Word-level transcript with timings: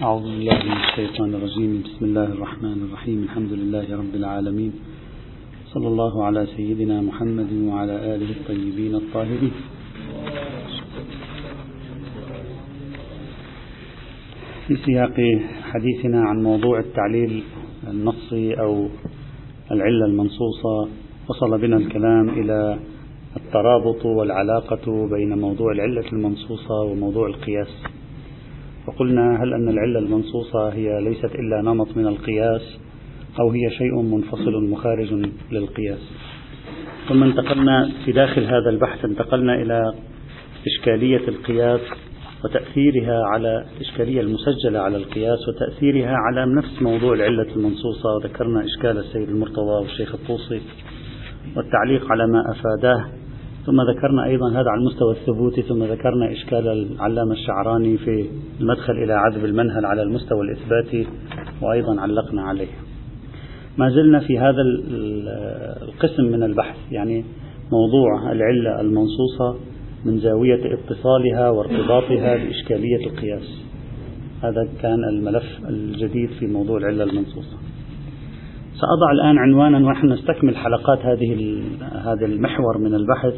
أعوذ 0.00 0.22
بالله 0.22 0.58
من 0.64 0.76
الشيطان 0.76 1.34
الرجيم. 1.34 1.82
بسم 1.84 2.04
الله 2.04 2.24
الرحمن 2.24 2.78
الرحيم. 2.88 3.22
الحمد 3.22 3.52
لله 3.52 3.86
رب 4.02 4.14
العالمين. 4.14 4.72
صلى 5.72 5.88
الله 5.88 6.24
على 6.24 6.46
سيدنا 6.56 7.00
محمد 7.00 7.52
وعلى 7.68 7.96
آله 8.14 8.30
الطيبين 8.30 8.94
الطاهرين. 8.94 9.54
في 14.66 14.76
سياق 14.86 15.16
حديثنا 15.62 16.20
عن 16.28 16.42
موضوع 16.42 16.78
التعليل 16.78 17.42
النصي 17.90 18.54
أو 18.54 18.88
العلة 19.70 20.04
المنصوصة 20.06 20.88
وصل 21.28 21.60
بنا 21.60 21.76
الكلام 21.76 22.28
إلى 22.28 22.78
الترابط 23.36 24.06
والعلاقة 24.06 25.08
بين 25.12 25.38
موضوع 25.38 25.72
العلة 25.72 26.08
المنصوصة 26.12 26.82
وموضوع 26.88 27.26
القياس. 27.26 27.89
وقلنا 28.86 29.42
هل 29.42 29.54
أن 29.54 29.68
العلة 29.68 29.98
المنصوصة 29.98 30.68
هي 30.68 31.00
ليست 31.00 31.34
إلا 31.34 31.62
نمط 31.62 31.96
من 31.96 32.06
القياس 32.06 32.78
أو 33.40 33.50
هي 33.50 33.70
شيء 33.70 34.02
منفصل 34.02 34.64
مخارج 34.70 35.14
للقياس؟ 35.52 36.10
ثم 37.08 37.22
انتقلنا 37.22 37.90
في 38.04 38.12
داخل 38.12 38.44
هذا 38.44 38.70
البحث 38.70 39.04
انتقلنا 39.04 39.62
إلى 39.62 39.92
إشكالية 40.66 41.28
القياس 41.28 41.80
وتأثيرها 42.44 43.22
على 43.24 43.64
الإشكالية 43.76 44.20
المسجلة 44.20 44.78
على 44.78 44.96
القياس 44.96 45.38
وتأثيرها 45.48 46.16
على 46.16 46.54
نفس 46.54 46.82
موضوع 46.82 47.14
العلة 47.14 47.46
المنصوصة. 47.56 48.18
ذكرنا 48.24 48.64
إشكال 48.64 48.98
السيد 48.98 49.28
المرتضى 49.28 49.80
والشيخ 49.82 50.14
الطوسي 50.14 50.60
والتعليق 51.56 52.12
على 52.12 52.26
ما 52.26 52.42
أفاداه. 52.50 53.04
ثم 53.66 53.80
ذكرنا 53.80 54.24
أيضا 54.24 54.50
هذا 54.50 54.70
على 54.70 54.80
المستوى 54.80 55.12
الثبوتي 55.12 55.62
ثم 55.62 55.84
ذكرنا 55.84 56.32
إشكال 56.32 56.68
العلامة 56.68 57.32
الشعراني 57.32 57.98
في 57.98 58.26
المدخل 58.60 58.92
إلى 58.92 59.12
عذب 59.12 59.44
المنهل 59.44 59.84
على 59.84 60.02
المستوى 60.02 60.40
الإثباتي 60.40 61.06
وأيضا 61.62 62.00
علقنا 62.00 62.42
عليه. 62.42 62.68
ما 63.78 63.90
زلنا 63.90 64.20
في 64.20 64.38
هذا 64.38 64.62
القسم 65.82 66.24
من 66.24 66.42
البحث 66.42 66.76
يعني 66.90 67.24
موضوع 67.72 68.32
العلة 68.32 68.80
المنصوصة 68.80 69.56
من 70.04 70.18
زاوية 70.18 70.74
اتصالها 70.74 71.50
وارتباطها 71.50 72.36
بإشكالية 72.36 73.06
القياس. 73.06 73.62
هذا 74.42 74.68
كان 74.82 75.04
الملف 75.04 75.44
الجديد 75.68 76.30
في 76.30 76.46
موضوع 76.46 76.78
العلة 76.78 77.04
المنصوصة. 77.04 77.56
سأضع 78.80 79.12
الآن 79.12 79.38
عنوانا 79.38 79.78
ونحن 79.78 80.06
نستكمل 80.06 80.56
حلقات 80.56 80.98
هذه 80.98 81.62
هذا 82.04 82.26
المحور 82.26 82.78
من 82.78 82.94
البحث. 82.94 83.34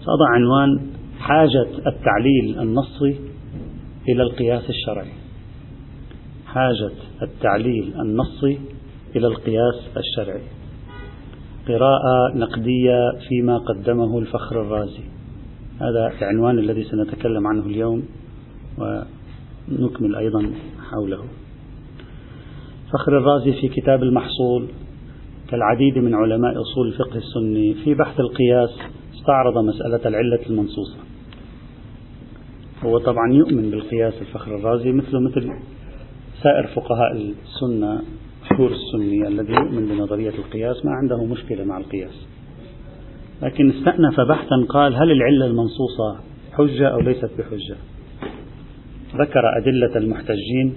سأضع 0.00 0.28
عنوان 0.34 0.80
حاجة 1.18 1.66
التعليل 1.86 2.60
النصي 2.60 3.20
إلى 4.08 4.22
القياس 4.22 4.70
الشرعي. 4.70 5.12
حاجة 6.46 6.90
التعليل 7.22 7.94
النصي 8.00 8.58
إلى 9.16 9.26
القياس 9.26 9.90
الشرعي. 9.96 10.42
قراءة 11.68 12.36
نقدية 12.36 12.98
فيما 13.28 13.58
قدمه 13.58 14.18
الفخر 14.18 14.62
الرازي. 14.62 15.04
هذا 15.80 16.12
العنوان 16.18 16.58
الذي 16.58 16.84
سنتكلم 16.84 17.46
عنه 17.46 17.66
اليوم 17.66 18.02
ونكمل 18.78 20.16
أيضا 20.16 20.50
حوله. 20.90 21.24
فخر 22.96 23.18
الرازي 23.18 23.52
في 23.52 23.68
كتاب 23.68 24.02
المحصول 24.02 24.68
كالعديد 25.50 25.98
من 25.98 26.14
علماء 26.14 26.52
أصول 26.60 26.88
الفقه 26.88 27.16
السني 27.16 27.74
في 27.74 27.94
بحث 27.94 28.20
القياس 28.20 28.70
استعرض 29.14 29.58
مسألة 29.58 30.08
العلة 30.08 30.46
المنصوصة. 30.50 30.98
هو 32.84 32.98
طبعا 32.98 33.32
يؤمن 33.32 33.70
بالقياس 33.70 34.14
الفخر 34.20 34.56
الرازي 34.56 34.92
مثله 34.92 35.20
مثل 35.20 35.50
سائر 36.42 36.66
فقهاء 36.66 37.12
السنة 37.12 38.02
مشهور 38.44 38.70
السني 38.70 39.28
الذي 39.28 39.52
يؤمن 39.52 39.88
بنظرية 39.88 40.34
القياس 40.38 40.84
ما 40.84 40.90
عنده 40.92 41.24
مشكلة 41.24 41.64
مع 41.64 41.78
القياس. 41.78 42.26
لكن 43.42 43.70
استأنف 43.70 44.20
بحثا 44.20 44.66
قال 44.68 44.94
هل 44.94 45.10
العلة 45.10 45.46
المنصوصة 45.46 46.16
حجة 46.52 46.88
أو 46.88 47.00
ليست 47.00 47.30
بحجة؟ 47.38 47.76
ذكر 49.16 49.42
أدلة 49.58 49.96
المحتجين 49.96 50.76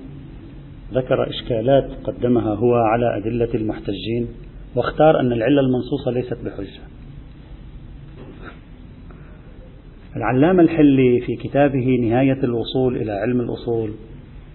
ذكر 0.94 1.30
إشكالات 1.30 1.90
قدمها 2.04 2.56
هو 2.56 2.74
على 2.76 3.18
أدلة 3.18 3.50
المحتجين 3.54 4.28
واختار 4.76 5.20
أن 5.20 5.32
العلة 5.32 5.62
المنصوصة 5.62 6.12
ليست 6.12 6.38
بحجة. 6.46 6.82
العلامة 10.16 10.64
الحلي 10.64 11.20
في 11.26 11.36
كتابه 11.36 11.98
نهاية 12.02 12.44
الوصول 12.44 12.96
إلى 12.96 13.12
علم 13.12 13.42
الأصول 13.42 13.92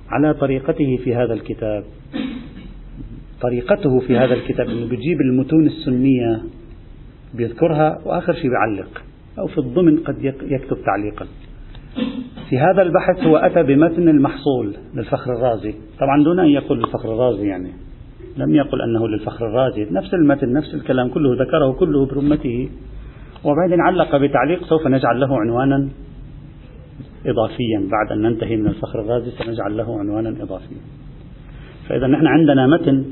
على 0.08 0.34
طريقته 0.34 0.96
في 1.04 1.14
هذا 1.14 1.34
الكتاب. 1.34 1.84
طريقته 3.40 4.00
في 4.00 4.16
هذا 4.16 4.34
الكتاب 4.34 4.66
أنه 4.68 4.88
بيجيب 4.88 5.20
المتون 5.20 5.66
السنية 5.66 6.42
بيذكرها 7.34 8.00
وآخر 8.04 8.34
شيء 8.34 8.50
بيعلق 8.50 9.02
أو 9.38 9.46
في 9.46 9.58
الضمن 9.58 9.98
قد 9.98 10.24
يكتب 10.24 10.76
تعليقا. 10.86 11.26
في 12.50 12.58
هذا 12.58 12.82
البحث 12.82 13.24
هو 13.26 13.36
أتى 13.36 13.62
بمتن 13.62 14.08
المحصول 14.08 14.74
للفخر 14.94 15.32
الرازي. 15.32 15.74
طبعا 16.00 16.24
دون 16.24 16.40
أن 16.40 16.48
يقول 16.48 16.78
للفخر 16.78 17.14
الرازي 17.14 17.46
يعني. 17.46 17.72
لم 18.36 18.54
يقل 18.54 18.82
أنه 18.82 19.08
للفخر 19.08 19.46
الرازي. 19.46 19.86
نفس 19.90 20.14
المتن 20.14 20.52
نفس 20.52 20.74
الكلام 20.74 21.08
كله 21.08 21.34
ذكره 21.34 21.72
كله 21.72 22.06
برمته. 22.06 22.68
وبعدين 23.44 23.80
علق 23.80 24.16
بتعليق 24.16 24.64
سوف 24.64 24.86
نجعل 24.86 25.20
له 25.20 25.40
عنوانا 25.40 25.88
إضافيا. 27.26 27.88
بعد 27.90 28.18
أن 28.18 28.22
ننتهي 28.22 28.56
من 28.56 28.66
الفخر 28.66 29.00
الرازي 29.00 29.30
سنجعل 29.30 29.76
له 29.76 29.98
عنوانا 29.98 30.28
إضافيا. 30.28 30.78
فإذا 31.88 32.06
نحن 32.06 32.26
عندنا 32.26 32.66
متن 32.66 33.04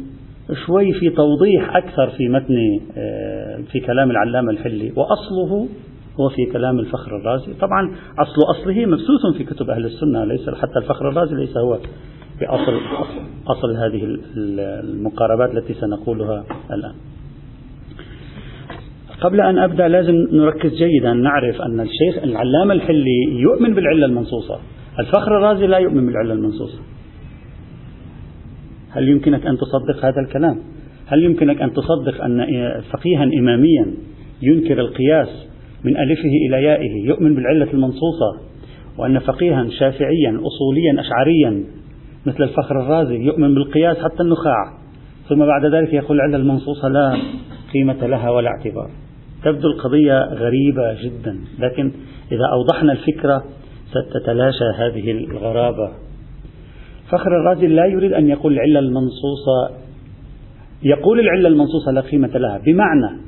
شوي 0.67 0.93
في 0.93 1.11
توضيح 1.11 1.77
أكثر 1.77 2.11
في 2.11 2.29
متن 2.29 2.55
آه، 2.97 3.63
في 3.73 3.81
كلام 3.81 4.11
العلامة 4.11 4.51
الحلي. 4.51 4.93
وأصله 4.97 5.69
هو 6.21 6.29
في 6.29 6.47
كلام 6.53 6.79
الفخر 6.79 7.17
الرازي. 7.17 7.53
طبعا 7.55 7.95
أصل 8.19 8.61
أصله 8.61 8.87
مبسوط 8.87 9.37
في 9.37 9.45
كتب 9.45 9.71
أهل 9.71 9.85
السنة 9.85 10.25
ليس 10.25 10.51
حتى 10.51 10.79
الفخر 10.79 11.09
الرازي 11.09 11.35
ليس 11.35 11.57
هو 11.57 11.79
في 12.39 12.47
أصل 12.47 12.81
أصل 13.47 13.77
هذه 13.77 14.19
المقاربات 14.37 15.55
التي 15.55 15.75
سنقولها 15.75 16.45
الآن. 16.71 16.95
قبل 19.21 19.41
أن 19.41 19.59
أبدأ 19.59 19.89
لازم 19.89 20.15
نركز 20.33 20.71
جيدا 20.71 21.13
نعرف 21.13 21.63
أن 21.63 21.81
الشيخ 21.81 22.23
العلامة 22.23 22.73
الحلي 22.75 23.41
يؤمن 23.41 23.75
بالعلة 23.75 24.07
المنصوصة. 24.07 24.59
الفخر 24.99 25.37
الرازي 25.37 25.67
لا 25.67 25.79
يؤمن 25.79 26.07
بالعلة 26.07 26.33
المنصوصة. 26.33 26.79
هل 28.91 29.09
يمكنك 29.09 29.47
أن 29.47 29.57
تصدق 29.57 30.05
هذا 30.05 30.21
الكلام؟ 30.21 30.59
هل 31.07 31.25
يمكنك 31.25 31.63
أن 31.63 31.73
تصدق 31.73 32.25
أن 32.25 32.47
فقيها 32.93 33.25
إماميا 33.25 33.95
ينكر 34.43 34.81
القياس 34.81 35.52
من 35.85 35.97
ألفه 35.97 36.31
إلى 36.49 36.63
يائه 36.65 37.07
يؤمن 37.07 37.35
بالعلة 37.35 37.73
المنصوصة 37.73 38.41
وأن 38.99 39.19
فقيها 39.19 39.69
شافعيا 39.71 40.41
أصوليا 40.41 41.01
أشعريا 41.01 41.65
مثل 42.27 42.43
الفخر 42.43 42.81
الرازي 42.81 43.17
يؤمن 43.17 43.55
بالقياس 43.55 43.97
حتى 43.97 44.23
النخاع. 44.23 44.73
ثم 45.29 45.47
بعد 45.47 45.67
ذلك 45.67 45.93
يقول 45.93 46.17
العلة 46.17 46.37
المنصوصة 46.37 46.89
لا 46.89 47.17
قيمة 47.73 48.07
لها 48.07 48.31
ولا 48.31 48.49
اعتبار. 48.49 48.91
تبدو 49.45 49.69
القضية 49.69 50.21
غريبة 50.25 51.03
جدا 51.03 51.39
لكن 51.59 51.93
إذا 52.33 52.47
أوضحنا 52.53 52.93
الفكرة 52.93 53.45
ستتلاشى 53.91 54.65
هذه 54.77 55.11
الغرابة. 55.11 55.91
فخر 57.09 57.41
الرازي 57.41 57.67
لا 57.67 57.87
يريد 57.87 58.13
أن 58.13 58.29
يقول 58.29 58.53
العلة 58.53 58.79
المنصوصة 58.79 59.71
يقول 60.83 61.21
العلة 61.21 61.49
المنصوصة 61.49 61.93
لا 61.93 62.01
قيمة 62.01 62.39
لها. 62.39 62.59
بمعنى 62.67 63.21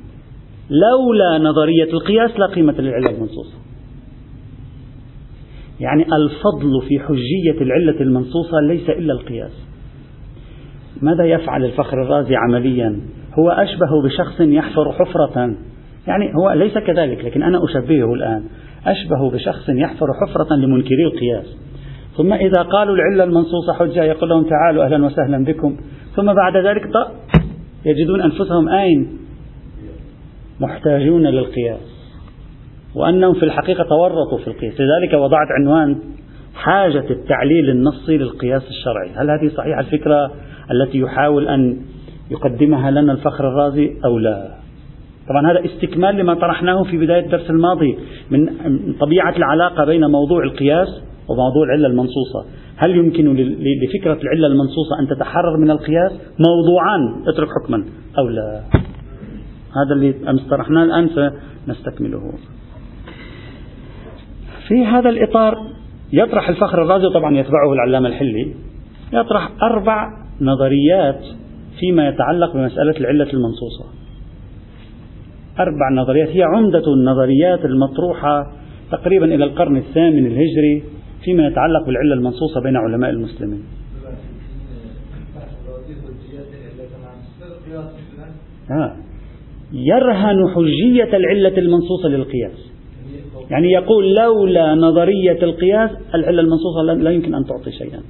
لولا 0.71 1.39
نظرية 1.39 1.93
القياس 1.93 2.39
لا 2.39 2.47
قيمة 2.47 2.73
للعلة 2.73 3.11
المنصوصة. 3.11 3.59
يعني 5.81 6.03
الفضل 6.03 6.89
في 6.89 6.99
حجية 6.99 7.63
العلة 7.63 8.01
المنصوصة 8.01 8.61
ليس 8.69 8.91
إلا 8.91 9.13
القياس. 9.13 9.53
ماذا 11.03 11.25
يفعل 11.25 11.65
الفخر 11.65 12.03
الرازي 12.03 12.37
عمليا؟ 12.37 13.01
هو 13.39 13.51
أشبه 13.51 14.03
بشخص 14.05 14.41
يحفر 14.41 14.93
حفرة. 14.93 15.55
يعني 16.07 16.33
هو 16.41 16.53
ليس 16.53 16.79
كذلك 16.79 17.25
لكن 17.25 17.43
أنا 17.43 17.65
أشبهه 17.65 18.15
الآن. 18.15 18.45
أشبه 18.87 19.31
بشخص 19.31 19.69
يحفر 19.69 20.07
حفرة 20.23 20.57
لمنكري 20.57 21.05
القياس. 21.05 21.57
ثم 22.17 22.33
إذا 22.33 22.63
قالوا 22.63 22.95
العلة 22.95 23.25
المنصوصة 23.25 23.73
حجة 23.73 24.05
يقول 24.05 24.31
لهم 24.31 24.45
تعالوا 24.45 24.85
أهلا 24.85 25.07
وسهلا 25.07 25.45
بكم. 25.45 25.77
ثم 26.17 26.33
بعد 26.35 26.57
ذلك 26.57 26.89
يجدون 27.87 28.21
أنفسهم 28.23 28.69
أين؟ 28.69 29.24
محتاجون 30.61 31.27
للقياس. 31.27 31.95
وأنهم 32.95 33.35
في 33.35 33.43
الحقيقة 33.43 33.85
تورطوا 33.85 34.39
في 34.39 34.49
القياس. 34.49 34.75
لذلك 34.81 35.15
وضعت 35.15 35.49
عنوان 35.61 35.99
حاجة 36.55 37.05
التعليل 37.11 37.71
النصي 37.71 38.19
للقياس 38.19 38.63
الشرعي. 38.69 39.11
هل 39.17 39.31
هذه 39.31 39.49
صحيحة 39.57 39.81
الفكرة 39.81 40.33
التي 40.71 40.99
يحاول 40.99 41.49
أن 41.49 41.77
يقدمها 42.31 42.91
لنا 42.91 43.13
الفخر 43.13 43.49
الرازي 43.49 43.91
أو 44.05 44.19
لا؟ 44.19 44.49
طبعا 45.29 45.53
هذا 45.53 45.65
استكمال 45.65 46.17
لما 46.17 46.35
طرحناه 46.35 46.83
في 46.83 46.99
بداية 46.99 47.25
الدرس 47.25 47.51
الماضي 47.51 47.99
من 48.31 48.49
طبيعة 49.01 49.37
العلاقة 49.37 49.85
بين 49.85 50.05
موضوع 50.05 50.45
القياس 50.45 50.89
وموضوع 51.29 51.65
العلة 51.65 51.87
المنصوصة. 51.89 52.45
هل 52.77 52.97
يمكن 52.97 53.37
لفكرة 53.37 54.19
العلة 54.23 54.47
المنصوصة 54.47 55.01
أن 55.01 55.09
تتحرر 55.09 55.57
من 55.57 55.71
القياس 55.71 56.13
موضوعان 56.39 57.29
اترك 57.29 57.49
حكما 57.49 57.85
أو 58.19 58.29
لا؟ 58.29 58.84
هذا 59.77 59.95
اللي 59.95 60.31
أمس 60.31 60.43
طرحناه 60.51 60.85
الآن 60.85 61.09
سنستكمله 61.67 62.33
في 64.69 64.85
هذا 64.85 65.09
الإطار 65.09 65.59
يطرح 66.13 66.49
الفخر 66.49 66.83
الرازي 66.83 67.09
طبعا 67.15 67.37
يتبعه 67.37 67.73
العلامة 67.73 68.09
الحلي. 68.09 68.55
يطرح 69.13 69.51
أربع 69.63 70.09
نظريات 70.41 71.21
فيما 71.81 72.09
يتعلق 72.09 72.53
بمسألة 72.53 72.97
العلة 72.97 73.33
المنصوصة. 73.33 73.85
أربع 75.61 75.91
نظريات 75.93 76.29
هي 76.29 76.43
عمدة 76.43 76.83
النظريات 76.95 77.65
المطروحة 77.65 78.53
تقريبا 78.91 79.35
إلى 79.35 79.45
القرن 79.45 79.77
الثامن 79.77 80.27
الهجري 80.27 80.83
فيما 81.25 81.47
يتعلق 81.47 81.87
بالعلة 81.87 82.15
المنصوصة 82.15 82.61
بين 82.61 82.77
علماء 82.77 83.11
المسلمين. 83.11 83.65
آه. 88.71 88.97
يرهن 89.75 90.49
حجية 90.55 91.17
العلة 91.17 91.59
المنصوصة 91.59 92.09
للقياس. 92.09 92.71
يعني 93.51 93.73
يقول 93.73 94.15
لولا 94.15 94.75
نظرية 94.75 95.43
القياس 95.43 95.91
العلة 96.15 96.41
المنصوصة 96.41 96.83
لا 96.83 97.11
يمكن 97.11 97.35
أن 97.35 97.45
تعطي 97.45 97.73
شيئا. 97.73 98.01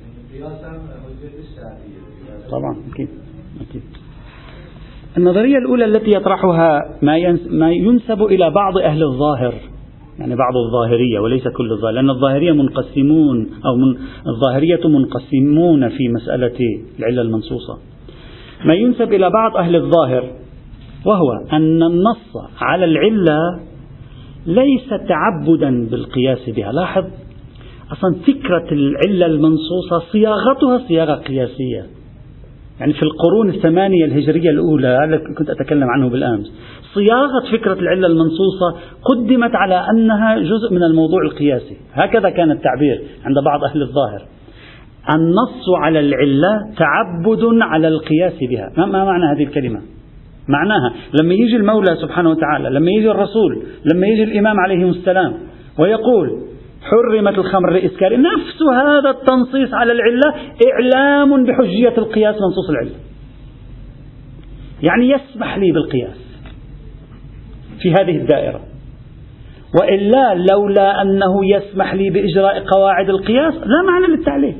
طبعا 2.51 2.77
أكيد 2.93 3.09
أكيد. 3.71 3.83
النظرية 5.17 5.59
الأولى 5.59 5.85
التي 5.85 6.11
يطرحها 6.11 6.99
ما, 7.03 7.39
ما 7.51 7.73
ينسب 7.73 8.23
إلى 8.23 8.51
بعض 8.51 8.79
أهل 8.79 9.03
الظاهر 9.03 9.55
يعني 10.19 10.37
بعض 10.37 10.57
الظاهرية 10.57 11.19
وليس 11.21 11.49
كل 11.49 11.73
الظاهر 11.73 11.93
لأن 11.93 12.11
الظاهرية 12.11 12.53
منقسمون 12.53 13.51
أو 13.67 13.77
من 13.77 13.97
الظاهرية 14.27 14.89
منقسمون 14.89 15.89
في 15.89 16.09
مسألة 16.09 16.59
العلة 16.99 17.23
المنصوصة. 17.23 17.79
ما 18.65 18.75
ينسب 18.75 19.13
إلى 19.13 19.31
بعض 19.31 19.57
أهل 19.57 19.77
الظاهر 19.77 20.25
وهو 21.05 21.33
أن 21.53 21.83
النص 21.83 22.33
على 22.61 22.85
العلة 22.85 23.39
ليس 24.47 24.89
تعبدا 24.89 25.89
بالقياس 25.91 26.51
بها. 26.51 26.73
لاحظ 26.73 27.05
أصلا 27.93 28.15
فكرة 28.15 28.73
العلة 28.73 29.27
المنصوصة 29.27 29.99
صياغتها 30.12 30.79
صياغة 30.89 31.15
قياسية. 31.15 31.87
يعني 32.81 32.93
في 32.93 33.03
القرون 33.03 33.49
الثمانية 33.49 34.05
الهجرية 34.05 34.51
الأولى 34.51 34.89
هذا 34.89 35.17
كنت 35.39 35.51
أتكلم 35.51 35.89
عنه 35.91 36.09
بالأمس 36.09 36.53
صياغة 36.95 37.53
فكرة 37.53 37.73
العلة 37.73 38.06
المنصوصة 38.06 38.77
قدمت 39.03 39.51
على 39.55 39.87
أنها 39.91 40.39
جزء 40.39 40.75
من 40.75 40.83
الموضوع 40.83 41.23
القياسي. 41.23 41.77
هكذا 41.93 42.31
كان 42.31 42.51
التعبير 42.51 43.03
عند 43.25 43.45
بعض 43.45 43.65
أهل 43.65 43.83
الظاهر. 43.83 44.23
النص 45.15 45.65
على 45.83 46.01
العلة 46.01 46.61
تعبد 46.77 47.62
على 47.62 47.89
القياس 47.89 48.33
بها. 48.51 48.73
ما 48.77 49.05
معنى 49.05 49.25
هذه 49.37 49.43
الكلمة؟ 49.43 49.81
معناها. 50.49 50.94
لما 51.20 51.35
يجي 51.35 51.56
المولى 51.56 51.96
سبحانه 52.02 52.31
وتعالى 52.31 52.70
لما 52.70 52.91
يجي 52.99 53.11
الرسول 53.11 53.62
لما 53.93 54.06
يجي 54.06 54.25
الإمام 54.25 54.61
عليه 54.61 54.91
السلام 54.91 55.35
ويقول 55.79 56.44
حرمت 56.82 57.38
الخمر 57.38 57.70
لإسكار 57.70 58.20
نفس 58.20 58.62
هذا 58.75 59.11
التنصيص 59.11 59.75
على 59.75 59.93
العلة 59.93 60.35
إعلام 60.73 61.44
بحجية 61.44 61.94
القياس 61.99 62.35
منصوص 62.35 62.70
العلة. 62.70 62.94
يعني 64.82 65.11
يسمح 65.11 65.58
لي 65.58 65.73
بالقياس 65.73 66.25
في 67.82 67.93
هذه 67.93 68.17
الدائرة. 68.17 68.61
وإلا 69.81 70.35
لولا 70.35 71.02
أنه 71.02 71.46
يسمح 71.56 71.94
لي 71.94 72.11
بإجراء 72.11 72.64
قواعد 72.76 73.08
القياس 73.08 73.55
لا 73.55 73.82
معنى 73.87 74.17
للتعليل. 74.17 74.56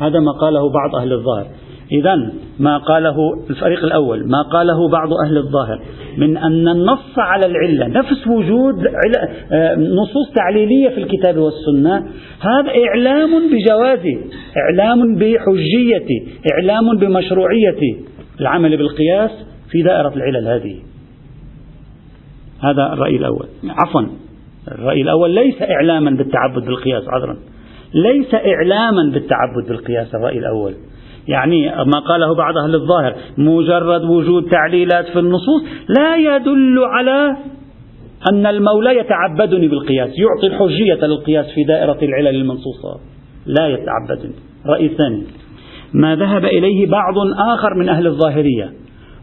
هذا 0.00 0.20
ما 0.20 0.32
قاله 0.40 0.72
بعض 0.72 1.02
أهل 1.02 1.12
الظاهر. 1.12 1.46
إذا 1.92 2.32
ما 2.58 2.78
قاله 2.78 3.16
الفريق 3.50 3.84
الأول 3.84 4.28
ما 4.28 4.42
قاله 4.42 4.88
بعض 4.88 5.08
أهل 5.26 5.36
الظاهر 5.36 5.80
من 6.18 6.36
أن 6.36 6.68
النص 6.68 7.18
على 7.18 7.46
العلة 7.46 7.86
نفس 7.86 8.26
وجود 8.26 8.74
آه، 9.52 9.74
نصوص 9.74 10.32
تعليلية 10.36 10.88
في 10.88 10.98
الكتاب 10.98 11.36
والسنة 11.36 11.96
هذا 12.40 12.70
إعلام 12.88 13.30
بجوازه 13.50 14.18
إعلام 14.56 15.14
بحجية 15.14 16.06
إعلام 16.52 16.98
بمشروعية 16.98 17.96
العمل 18.40 18.76
بالقياس 18.76 19.30
في 19.70 19.82
دائرة 19.82 20.12
العلل 20.16 20.48
هذه. 20.48 20.76
هذا 22.62 22.92
الرأي 22.92 23.16
الأول. 23.16 23.46
عفوا 23.68 24.02
الرأي 24.68 25.02
الأول 25.02 25.30
ليس 25.30 25.62
إعلاما 25.62 26.10
بالتعبد 26.10 26.64
بالقياس 26.64 27.04
عذرا 27.08 27.36
ليس 27.94 28.34
إعلاما 28.34 29.12
بالتعبد 29.12 29.68
بالقياس 29.68 30.14
الرأي 30.14 30.38
الأول. 30.38 30.74
يعني 31.28 31.66
ما 31.66 31.98
قاله 31.98 32.34
بعض 32.34 32.58
أهل 32.58 32.74
الظاهر 32.74 33.14
مجرد 33.38 34.04
وجود 34.04 34.50
تعليلات 34.50 35.06
في 35.06 35.18
النصوص 35.18 35.62
لا 35.98 36.16
يدل 36.16 36.78
على 36.84 37.36
أن 38.32 38.46
المولى 38.46 38.98
يتعبدني 38.98 39.68
بالقياس 39.68 40.10
يعطي 40.18 40.46
الحجية 40.46 41.06
للقياس 41.06 41.46
في 41.54 41.64
دائرة 41.64 41.98
العلل 42.02 42.36
المنصوصة. 42.36 43.00
لا 43.46 43.66
يتعبدني. 43.66 44.34
رأي 44.66 44.88
ثاني. 44.88 45.22
ما 45.94 46.16
ذهب 46.16 46.44
إليه 46.44 46.86
بعض 46.90 47.14
آخر 47.54 47.74
من 47.74 47.88
أهل 47.88 48.06
الظاهرية 48.06 48.72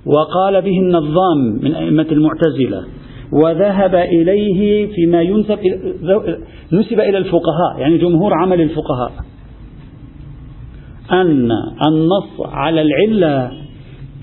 وقال 0.05 0.61
به 0.61 0.79
النظام 0.79 1.37
من 1.61 1.75
أئمة 1.75 2.07
المعتزلة 2.11 2.83
وذهب 3.33 3.95
إليه 3.95 4.87
فيما 4.93 5.21
ينسب 5.21 5.59
نسب 6.73 6.99
إلى 6.99 7.17
الفقهاء 7.17 7.79
يعني 7.79 7.97
جمهور 7.97 8.33
عمل 8.33 8.61
الفقهاء. 8.61 9.11
أن 11.11 11.49
النص 11.87 12.41
على 12.41 12.81
العلة 12.81 13.51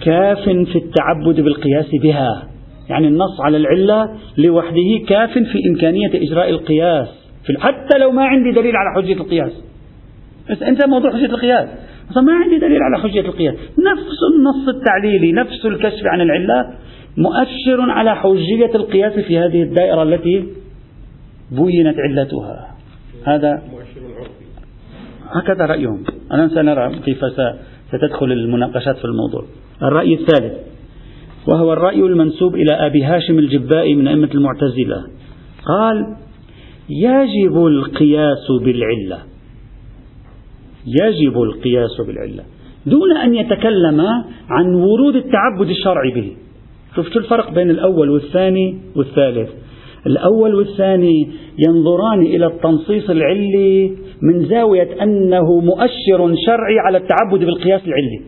كاف 0.00 0.43
في 0.49 0.76
التعبد 0.76 1.40
بالقياس 1.40 1.90
بها. 2.02 2.49
يعني 2.88 3.08
النص 3.08 3.40
على 3.40 3.56
العلة 3.56 4.11
لوحده 4.38 5.06
كاف 5.08 5.31
في 5.31 5.58
إمكانية 5.70 6.11
إجراء 6.14 6.50
القياس 6.50 7.08
حتى 7.58 7.99
لو 7.99 8.11
ما 8.11 8.25
عندي 8.25 8.52
دليل 8.52 8.76
على 8.76 9.02
حجية 9.02 9.14
القياس. 9.14 9.52
بس 10.50 10.62
أنت 10.62 10.87
موضوع 10.87 11.11
حجية 11.12 11.26
القياس. 11.26 11.69
ما 12.17 12.32
عندي 12.32 12.58
دليل 12.58 12.79
على 12.82 13.02
حجية 13.02 13.20
القياس. 13.20 13.55
نفس 13.79 14.19
النص 14.34 14.69
التعليلي 14.69 15.32
نفس 15.32 15.67
الكشف 15.67 16.06
عن 16.06 16.20
العلة 16.20 16.70
مؤشر 17.17 17.90
على 17.90 18.17
حجية 18.17 18.75
القياس 18.75 19.12
في 19.12 19.38
هذه 19.38 19.62
الدائرة 19.62 20.02
التي 20.02 20.44
بينت 21.50 21.96
علتها. 21.99 22.75
هذا 23.26 23.62
هكذا 25.32 25.67
رأيهم. 25.67 26.05
الآن 26.32 26.49
سنرى 26.49 26.99
كيف 27.05 27.20
ستدخل 27.88 28.32
المناقشات 28.32 28.96
في 28.96 29.05
الموضوع. 29.05 29.44
الرأي 29.82 30.15
الثالث. 30.15 30.53
وهو 31.46 31.72
الرأي 31.72 32.01
المنسوب 32.01 32.55
إلى 32.55 32.86
أبي 32.86 33.05
هاشم 33.05 33.39
الجبائي 33.39 33.94
من 33.94 34.08
أئمة 34.08 34.29
المعتزلة. 34.34 35.05
قال 35.65 36.17
يجب 36.91 37.67
القياس 37.67 38.46
بالعلة. 38.65 39.19
يجب 40.86 41.43
القياس 41.43 42.01
بالعلة. 42.06 42.44
دون 42.86 43.17
أن 43.17 43.34
يتكلم 43.34 44.01
عن 44.48 44.74
ورود 44.74 45.17
التعبد 45.17 45.70
الشرعي 45.70 46.10
به. 46.10 46.32
شفتوا 46.96 47.20
الفرق 47.20 47.51
بين 47.51 47.70
الأول 47.70 48.10
والثاني 48.10 48.79
والثالث؟ 48.96 49.51
الأول 50.06 50.55
والثاني 50.55 51.29
ينظران 51.69 52.23
إلى 52.23 52.47
التنصيص 52.47 53.11
العلي 53.11 53.91
من 54.23 54.47
زاوية 54.47 54.89
أنه 55.03 55.61
مؤشر 55.61 56.35
شرعي 56.47 56.79
على 56.87 56.99
التعبد 56.99 57.44
بالقياس 57.44 57.81
العلي. 57.87 58.21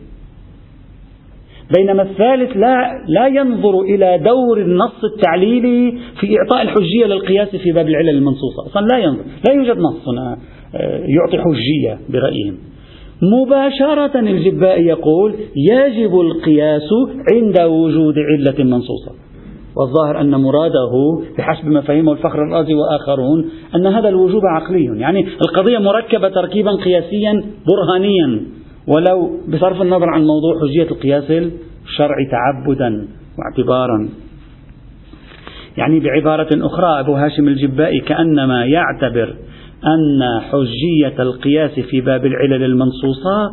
بينما 1.77 2.03
الثالث 2.03 2.57
لا 2.57 3.03
لا 3.07 3.27
ينظر 3.27 3.81
إلى 3.81 4.17
دور 4.17 4.61
النص 4.61 5.03
التعليلي 5.03 5.97
في 6.19 6.37
إعطاء 6.37 6.61
الحجية 6.61 7.05
للقياس 7.05 7.55
في 7.55 7.71
باب 7.71 7.89
العلل 7.89 8.09
المنصوصة. 8.09 8.65
أصلا 8.65 8.87
لا 8.87 8.97
ينظر 8.97 9.21
لا 9.47 9.53
يوجد 9.53 9.77
نص 9.77 10.07
آه، 10.75 11.03
يعطي 11.05 11.37
حجية 11.37 11.99
برأيهم. 12.09 12.57
مباشرة 13.21 14.19
الجبائي 14.19 14.85
يقول 14.85 15.35
يجب 15.55 16.19
القياس 16.19 16.89
عند 17.33 17.59
وجود 17.59 18.15
علة 18.19 18.63
منصوصة. 18.63 19.11
والظاهر 19.77 20.21
أن 20.21 20.35
مراده 20.35 21.21
بحسب 21.37 21.65
ما 21.65 21.81
فهمه 21.81 22.11
الفخر 22.11 22.43
الرازي 22.43 22.73
وآخرون 22.73 23.49
أن 23.75 23.87
هذا 23.87 24.09
الوجوب 24.09 24.41
عقلي. 24.45 24.99
يعني 24.99 25.27
القضية 25.47 25.77
مركبة 25.77 26.29
تركيبا 26.29 26.71
قياسيا 26.71 27.43
برهانيا. 27.67 28.41
ولو 28.87 29.39
بصرف 29.47 29.81
النظر 29.81 30.09
عن 30.09 30.21
موضوع 30.21 30.61
حجية 30.61 30.91
القياس 30.91 31.31
الشرعي 31.85 32.25
تعبدا 32.31 33.07
واعتبارا. 33.37 34.09
يعني 35.77 35.99
بعبارة 35.99 36.65
أخرى 36.65 36.99
أبو 36.99 37.13
هاشم 37.13 37.47
الجبائي 37.47 37.99
كأنما 37.99 38.65
يعتبر 38.65 39.35
أن 39.85 40.41
حجية 40.41 41.23
القياس 41.23 41.79
في 41.79 42.01
باب 42.01 42.25
العلل 42.25 42.63
المنصوصة 42.63 43.51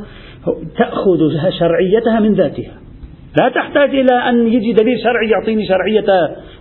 تأخذ 0.78 1.18
شرعيتها 1.58 2.20
من 2.20 2.32
ذاتها. 2.34 2.81
لا 3.40 3.48
تحتاج 3.48 3.90
إلى 3.90 4.28
أن 4.28 4.46
يجي 4.46 4.72
دليل 4.72 5.00
شرعي 5.00 5.28
يعطيني 5.28 5.66
شرعية 5.66 6.04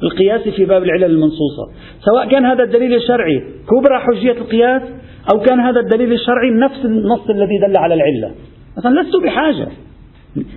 القياس 0.03 0.41
في 0.41 0.65
باب 0.65 0.83
العلل 0.83 1.03
المنصوصة. 1.03 1.71
سواء 2.05 2.27
كان 2.27 2.45
هذا 2.45 2.63
الدليل 2.63 2.93
الشرعي 2.93 3.43
كبرى 3.69 3.99
حجية 3.99 4.31
القياس 4.31 4.81
أو 5.33 5.39
كان 5.39 5.59
هذا 5.59 5.79
الدليل 5.79 6.13
الشرعي 6.13 6.49
نفس 6.49 6.85
النص 6.85 7.29
الذي 7.29 7.57
دل 7.67 7.77
على 7.77 7.93
العلة. 7.93 8.31
مثلا 8.77 9.01
لست 9.01 9.15
بحاجة. 9.23 9.67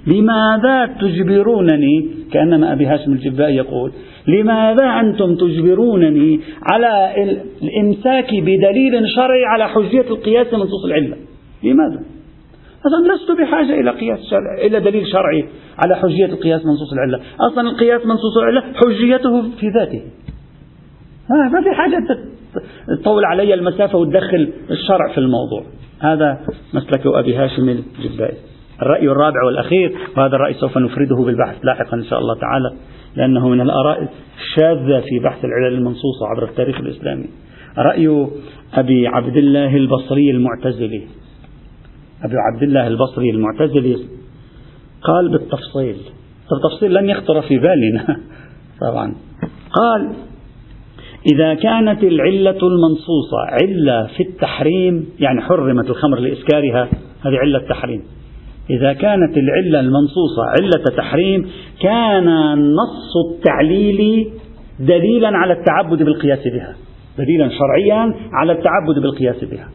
لماذا 0.06 0.87
تجبرونني؟ 1.00 2.09
كأنما 2.33 2.73
أبي 2.73 2.87
هاشم 2.87 3.12
الجبائي 3.12 3.56
يقول 3.56 3.92
لماذا 4.28 5.00
أنتم 5.00 5.35
تجبرونني 5.35 6.40
على 6.62 7.14
الإمساك 7.62 8.30
بدليل 8.35 9.09
شرعي 9.16 9.44
على 9.44 9.68
حجية 9.68 10.11
القياس 10.11 10.54
منصوص 10.54 10.85
العلة؟ 10.85 11.16
لماذا؟ 11.64 12.13
أصلا 12.87 13.14
لست 13.14 13.41
بحاجة 13.41 13.81
إلى 13.81 13.91
قياس 13.91 14.19
شرعي 14.31 14.67
إلى 14.67 14.81
دليل 14.81 15.07
شرعي 15.07 15.49
على 15.85 15.97
حجية 15.97 16.25
القياس 16.25 16.67
منصوص 16.67 16.93
العلة. 16.93 17.21
أصلا 17.41 17.71
القياس 17.71 18.07
منصوص 18.07 18.37
العلة 18.37 18.62
حجيته 18.75 19.43
في 19.43 19.69
ذاته. 19.69 20.03
ما 21.53 21.62
في 21.62 21.71
حاجة 21.71 21.99
تطول 23.00 23.25
علي 23.25 23.55
المسافة 23.55 23.99
وتدخل 23.99 24.53
الشرع 24.71 25.12
في 25.12 25.19
الموضوع. 25.19 25.62
هذا 26.00 26.41
مسلك 26.75 27.07
أبي 27.07 27.37
هاشم 27.37 27.69
الجبائي. 27.69 28.37
الرأي 28.83 29.09
الرابع 29.09 29.45
والأخير 29.47 29.97
وهذا 30.17 30.37
الرأي 30.37 30.55
سوف 30.55 30.79
نفرده 30.79 31.17
بالبحث 31.17 31.64
لاحقا 31.64 31.97
إن 31.97 32.05
شاء 32.05 32.19
الله 32.19 32.35
تعالى 32.35 32.71
لأنه 33.17 33.49
من 33.49 33.61
الآراء 33.61 34.09
الشاذة 34.38 35.00
في 35.00 35.19
بحث 35.25 35.45
العلل 35.45 35.75
المنصوصة 35.75 36.26
عبر 36.26 36.45
التاريخ 36.45 36.81
الإسلامي. 36.81 37.26
رأي 37.79 38.29
أبي 38.75 39.07
عبد 39.07 39.37
الله 39.37 39.76
البصري 39.76 40.31
المعتزلي. 40.31 41.03
أبي 42.25 42.35
عبد 42.37 42.62
الله 42.62 42.87
البصري 42.87 43.31
المعتزلي 43.31 43.97
قال 45.02 45.28
بالتفصيل. 45.28 45.97
التفصيل 46.52 46.95
لن 46.95 47.09
يخطر 47.09 47.43
في 47.43 47.59
بالنا. 47.59 48.16
طبعا. 48.90 49.14
قال 49.73 50.12
إذا 51.33 51.54
كانت 51.54 52.04
العلة 52.04 52.59
المنصوصة 52.62 53.38
علة 53.62 54.07
في 54.16 54.23
التحريم 54.23 55.07
يعني 55.19 55.40
حرمت 55.40 55.90
الخمر 55.90 56.19
لإسكارها 56.19 56.88
هذه 57.26 57.37
علة 57.43 57.59
تحريم. 57.69 58.02
إذا 58.71 58.93
كانت 58.93 59.37
العلة 59.37 59.81
المنصوصة 59.81 60.43
علة 60.61 60.97
تحريم 60.97 61.49
كان 61.83 62.28
النص 62.28 63.12
التعليلي 63.31 64.31
دليلا 64.81 65.28
على 65.28 65.52
التعبد 65.52 66.02
بالقياس 66.02 66.49
بها. 66.49 66.76
دليلا 67.19 67.49
شرعيا 67.49 68.14
على 68.33 68.52
التعبد 68.52 69.02
بالقياس 69.02 69.45
بها. 69.45 69.69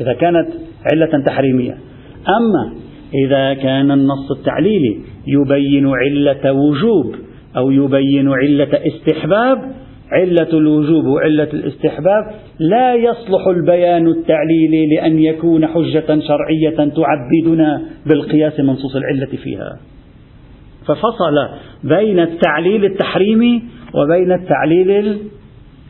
إذا 0.00 0.12
كانت 0.12 0.48
علة 0.92 1.24
تحريمية. 1.26 1.78
أما 2.28 2.74
إذا 3.26 3.54
كان 3.54 3.90
النص 3.90 4.30
التعليلي 4.38 4.98
يبين 5.26 5.86
علة 5.88 6.52
وجوب 6.52 7.14
أو 7.56 7.70
يبين 7.70 8.28
علة 8.28 8.80
استحباب 8.86 9.58
علة 10.12 10.48
الوجوب 10.52 11.04
وعلة 11.04 11.48
الاستحباب 11.52 12.22
لا 12.58 12.94
يصلح 12.94 13.46
البيان 13.46 14.08
التعليلي 14.08 14.86
لأن 14.86 15.18
يكون 15.18 15.66
حجة 15.66 16.20
شرعية 16.20 16.76
تعبدنا 16.76 17.82
بالقياس 18.06 18.60
منصوص 18.60 18.96
العلة 18.96 19.36
فيها. 19.44 19.78
ففصل 20.86 21.48
بين 21.84 22.18
التعليل 22.20 22.84
التحريمي 22.84 23.62
وبين 23.94 24.32
التعليل 24.32 25.18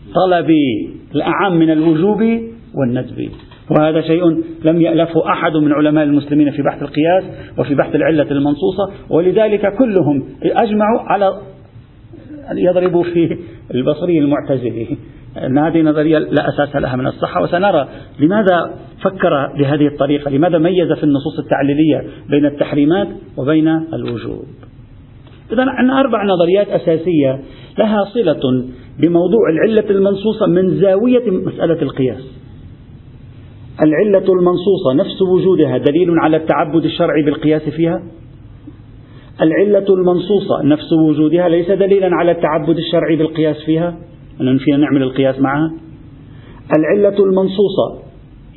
الطلبي 0.08 0.90
الأعم 1.14 1.58
من 1.58 1.70
الوجوب 1.70 2.20
والندب 2.74 3.30
وهذا 3.70 4.00
شيء 4.00 4.24
لم 4.64 4.80
يألفه 4.80 5.32
أحد 5.32 5.56
من 5.56 5.72
علماء 5.72 6.04
المسلمين 6.04 6.50
في 6.50 6.62
بحث 6.62 6.82
القياس 6.82 7.24
وفي 7.58 7.74
بحث 7.74 7.94
العلة 7.94 8.30
المنصوصة 8.30 8.92
ولذلك 9.10 9.74
كلهم 9.78 10.24
أجمعوا 10.42 11.00
على 11.00 11.32
يضربوا 12.56 13.02
في 13.02 13.38
البصري 13.74 14.18
المعتزلي. 14.18 14.96
أن 15.46 15.58
هذه 15.58 15.82
نظرية 15.82 16.18
لا 16.18 16.48
أساس 16.48 16.76
لها 16.76 16.96
من 16.96 17.06
الصحة 17.06 17.42
وسنرى 17.42 17.88
لماذا 18.20 18.74
فكر 19.02 19.52
بهذه 19.58 19.86
الطريقة 19.86 20.30
لماذا 20.30 20.58
ميز 20.58 20.92
في 20.92 21.04
النصوص 21.04 21.38
التعليلية 21.38 22.10
بين 22.30 22.46
التحريمات 22.46 23.08
وبين 23.36 23.68
الوجوب. 23.68 24.44
إذا 25.52 25.64
عندنا 25.68 26.00
أربع 26.00 26.24
نظريات 26.24 26.68
أساسية 26.68 27.40
لها 27.78 28.04
صلة 28.04 28.64
بموضوع 29.00 29.50
العلة 29.50 29.90
المنصوصة 29.90 30.46
من 30.46 30.80
زاوية 30.80 31.30
مسألة 31.30 31.82
القياس. 31.82 32.43
العلة 33.82 34.32
المنصوصة 34.32 34.92
نفس 34.96 35.22
وجودها 35.22 35.78
دليل 35.78 36.18
على 36.18 36.36
التعبد 36.36 36.84
الشرعي 36.84 37.22
بالقياس 37.22 37.62
فيها؟ 37.62 38.02
العلة 39.42 39.94
المنصوصة 39.94 40.62
نفس 40.64 40.92
وجودها 40.92 41.48
ليس 41.48 41.70
دليلا 41.70 42.10
على 42.12 42.32
التعبد 42.32 42.76
الشرعي 42.76 43.16
بالقياس 43.16 43.64
فيها؟ 43.66 43.96
أننا 44.40 44.58
فينا 44.58 44.76
نعمل 44.76 45.02
القياس 45.02 45.40
معها؟ 45.40 45.72
العلة 46.78 47.24
المنصوصة 47.24 48.04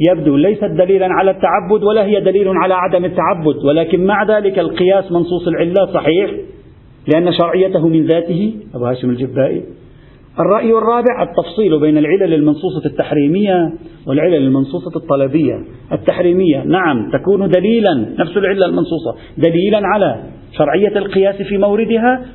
يبدو 0.10 0.36
ليست 0.36 0.64
دليلا 0.64 1.08
على 1.08 1.32
التعبد 1.32 1.84
ولا 1.84 2.06
هي 2.06 2.22
دليل 2.22 2.48
على 2.48 2.74
عدم 2.74 3.06
التعبد 3.06 3.66
ولكن 3.66 4.06
مع 4.06 4.24
ذلك 4.24 4.60
القياس 4.60 5.12
منصوص 5.12 5.48
العلة 5.48 5.94
صحيح؟ 5.94 6.32
لأن 7.08 7.34
شرعيته 7.34 7.88
من 7.88 8.06
ذاته؟ 8.06 8.54
أبو 8.76 8.86
هاشم 8.86 9.10
الجبائي. 9.10 9.64
الرأي 10.40 10.72
الرابع 10.72 11.24
التفصيل 11.24 11.80
بين 11.80 11.98
العلل 11.98 12.34
المنصوصة 12.34 12.86
التحريمية 12.86 13.74
والعلل 14.08 14.36
المنصوصة 14.36 14.92
الطلبية. 14.96 15.56
التحريمية 15.92 16.64
نعم 16.64 17.12
تكون 17.12 17.50
دليلا 17.50 17.94
نفس 18.20 18.38
العلة 18.38 18.66
المنصوصة 18.66 19.16
دليلا 19.38 19.82
على 19.84 20.24
شرعية 20.58 20.98
القياس 20.98 21.42
في 21.42 21.58
موردها. 21.58 22.26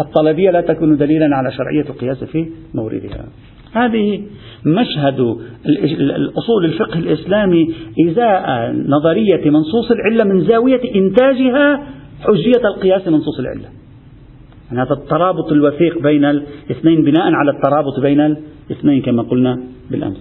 الطلبية 0.00 0.50
لا 0.50 0.60
تكون 0.60 0.96
دليلا 0.96 1.36
على 1.36 1.52
شرعية 1.52 1.90
القياس 1.90 2.24
في 2.24 2.46
موردها. 2.74 3.24
هذه 3.72 4.22
مشهد 4.66 5.20
الأصول 6.00 6.64
الفقه 6.64 6.98
الإسلامي 6.98 7.74
إزاء 8.08 8.72
نظرية 8.72 9.50
منصوص 9.50 9.90
العلة 9.90 10.34
من 10.34 10.40
زاوية 10.44 10.80
إنتاجها 10.96 11.86
حجية 12.20 12.68
القياس 12.74 13.08
منصوص 13.08 13.38
العلة. 13.38 13.79
هذا 14.72 14.92
الترابط 14.92 15.52
الوثيق 15.52 16.02
بين 16.02 16.24
الاثنين 16.24 17.04
بناء 17.04 17.32
على 17.32 17.50
الترابط 17.50 18.00
بين 18.00 18.36
الاثنين 18.70 19.02
كما 19.02 19.22
قلنا 19.22 19.60
بالأمس. 19.90 20.16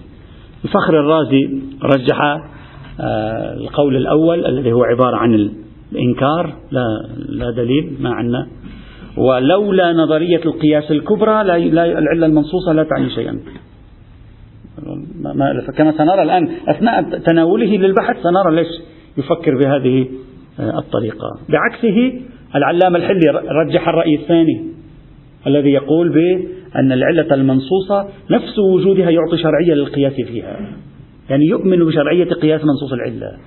الفخر 0.63 0.99
الرازي 0.99 1.49
رجح 1.83 2.21
آه، 3.01 3.53
القول 3.53 3.95
الأول 3.95 4.45
الذي 4.45 4.71
هو 4.71 4.83
عبارة 4.83 5.17
عن 5.17 5.49
الإنكار 5.91 6.53
لا, 6.71 6.85
لا 7.29 7.51
دليل 7.51 7.97
ما 7.99 8.09
عندنا. 8.09 8.47
ولولا 9.17 9.93
نظرية 9.93 10.41
القياس 10.45 10.91
الكبرى 10.91 11.43
لا, 11.43 11.57
لا 11.57 11.99
العلة 11.99 12.25
المنصوصة 12.25 12.73
لا 12.73 12.83
تعني 12.83 13.09
شيئا. 13.09 13.39
كما 15.77 15.91
سنرى 15.97 16.21
الآن 16.21 16.49
أثناء 16.67 17.19
تناوله 17.19 17.77
للبحث 17.77 18.15
سنرى 18.23 18.55
ليش 18.55 18.67
يفكر 19.17 19.57
بهذه 19.57 20.07
آه، 20.59 20.79
الطريقة. 20.79 21.39
بعكسه 21.49 22.21
العلامة 22.55 22.97
الحلي 22.97 23.31
رجح 23.65 23.87
الرأي 23.87 24.15
الثاني 24.15 24.65
الذي 25.47 25.69
يقول 25.69 26.09
بأن 26.09 26.91
العلة 26.91 27.33
المنصوصة 27.33 28.07
نفس 28.31 28.59
وجودها 28.59 29.09
يعطي 29.09 29.37
شرعية 29.37 29.73
للقياس 29.73 30.13
فيها. 30.13 30.59
يعني 31.29 31.45
يؤمن 31.45 31.85
بشرعية 31.85 32.29
قياس 32.29 32.61
منصوص 32.65 32.93
العلة 32.93 33.37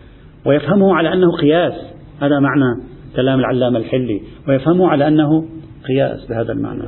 ويفهمه 0.46 0.94
على 0.94 1.12
أنه 1.12 1.36
قياس. 1.40 1.72
هذا 2.20 2.38
معنى 2.40 2.82
كلام 3.16 3.38
العلامة 3.38 3.78
الحلي 3.78 4.20
ويفهمه 4.48 4.88
على 4.88 5.08
أنه 5.08 5.44
قياس 5.88 6.26
بهذا 6.28 6.52
المعنى. 6.52 6.82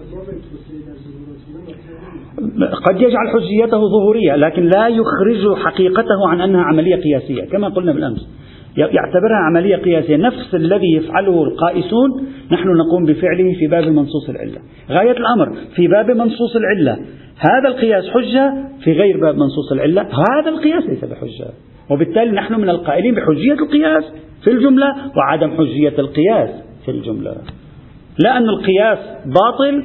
قد 2.85 2.97
يجعل 2.97 3.29
حجيته 3.29 3.79
ظهورية 3.79 4.37
لكن 4.37 4.63
لا 4.63 4.89
يخرج 4.89 5.57
حقيقته 5.57 6.29
عن 6.29 6.41
أنها 6.41 6.63
عملية 6.63 6.97
قياسية 6.97 7.45
كما 7.45 7.69
قلنا 7.69 7.93
بالأمس. 7.93 8.29
يعتبرها 8.77 9.37
عملية 9.47 9.77
قياسية. 9.77 10.17
نفس 10.17 10.55
الذي 10.55 10.93
يفعله 10.97 11.45
القائسون 11.45 12.11
نحن 12.53 12.69
نقوم 12.69 13.05
بفعله 13.05 13.55
في 13.59 13.67
باب 13.67 13.85
منصوص 13.85 14.29
العلة. 14.29 14.59
غاية 14.91 15.11
الأمر 15.11 15.57
في 15.77 15.89
باب 15.89 16.11
منصوص 16.11 16.57
العلة. 16.57 16.93
هذا 17.39 17.69
القياس 17.69 18.05
حجة 18.09 18.55
في 18.85 18.93
غير 18.93 19.21
باب 19.21 19.35
منصوص 19.35 19.73
العلة. 19.73 20.03
هذا 20.03 20.51
القياس 20.51 20.85
ليس 20.85 21.05
بحجة. 21.05 21.47
وبالتالي 21.91 22.31
نحن 22.31 22.61
من 22.61 22.69
القائلين 22.69 23.15
بحجية 23.15 23.53
القياس 23.53 24.05
في 24.45 24.51
الجملة 24.51 24.95
وعدم 25.17 25.51
حجية 25.51 25.95
القياس 25.99 26.51
في 26.85 26.91
الجملة. 26.91 27.37
لا 28.25 28.39
أن 28.39 28.49
القياس 28.49 28.99
باطل 29.27 29.85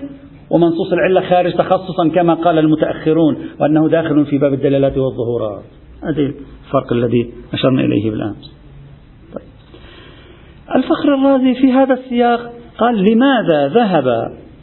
ومنصوص 0.50 0.94
العلة 0.94 1.22
خارج 1.22 1.54
تخصصا 1.54 2.10
كما 2.16 2.34
قال 2.34 2.60
المتأخرون 2.60 3.38
وأنه 3.60 3.90
داخل 3.90 4.26
في 4.26 4.38
باب 4.38 4.54
الدلالات 4.54 4.98
والظهورات. 4.98 5.64
هذا 6.04 6.22
الفرق 6.22 6.94
الذي 6.94 7.34
أشرنا 7.54 7.82
إليه 7.82 8.12
بالأمس. 8.12 8.59
الفخر 10.76 11.14
الرازي 11.16 11.56
في 11.62 11.72
هذا 11.72 11.94
السياق؟ 11.94 12.54
قال 12.78 12.96
لماذا 12.96 13.68
ذهب؟ 13.68 14.04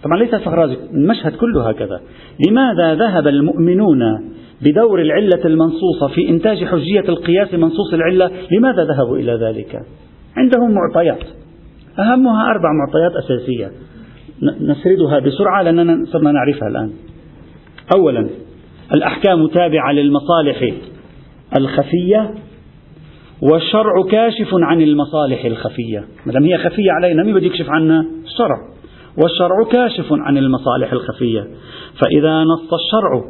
طبعا 0.05 0.19
ليس 0.19 0.35
الفخر 0.35 0.53
الرازي 0.53 0.77
المشهد 0.95 1.33
كله 1.33 1.69
هكذا. 1.69 2.01
لماذا 2.49 2.95
ذهب 2.95 3.27
المؤمنون 3.27 4.01
بدور 4.63 5.01
العلة 5.01 5.45
المنصوصة 5.45 6.09
في 6.15 6.29
إنتاج 6.29 6.65
حجية 6.65 7.05
القياس 7.09 7.55
منصوص 7.55 7.95
العلة؟ 7.95 8.31
لماذا 8.53 8.85
ذهبوا 8.85 9.17
إلى 9.19 9.33
ذلك؟ 9.33 9.81
عندهم 10.37 10.75
معطيات. 10.75 11.25
أهمها 11.99 12.51
أربع 12.51 12.69
معطيات 12.73 13.25
أساسية. 13.25 13.71
نسردها 14.43 15.19
بسرعة 15.19 15.63
لأننا 15.63 16.05
صرنا 16.05 16.33
نعرفها 16.33 16.69
الآن. 16.69 16.91
أولا 17.97 18.29
الأحكام 18.95 19.47
تابعة 19.47 19.93
للمصالح 19.93 20.75
الخفية. 21.59 22.31
والشرع 23.43 24.03
كاشف 24.11 24.49
عن 24.63 24.81
المصالح 24.81 25.45
الخفية. 25.45 26.05
ما 26.27 26.33
دام 26.33 26.45
هي 26.45 26.59
خفية 26.59 26.93
علينا 26.93 27.23
مين 27.23 27.35
بده 27.35 27.47
يكشف 27.47 27.71
عنا؟ 27.71 28.07
الشرع. 28.25 28.57
والشرع 29.23 29.65
كاشف 29.73 30.07
عن 30.13 30.39
المصالح 30.39 30.93
الخفية. 30.93 31.41
فإذا 32.01 32.45
نص 32.45 32.75
الشرع 32.75 33.25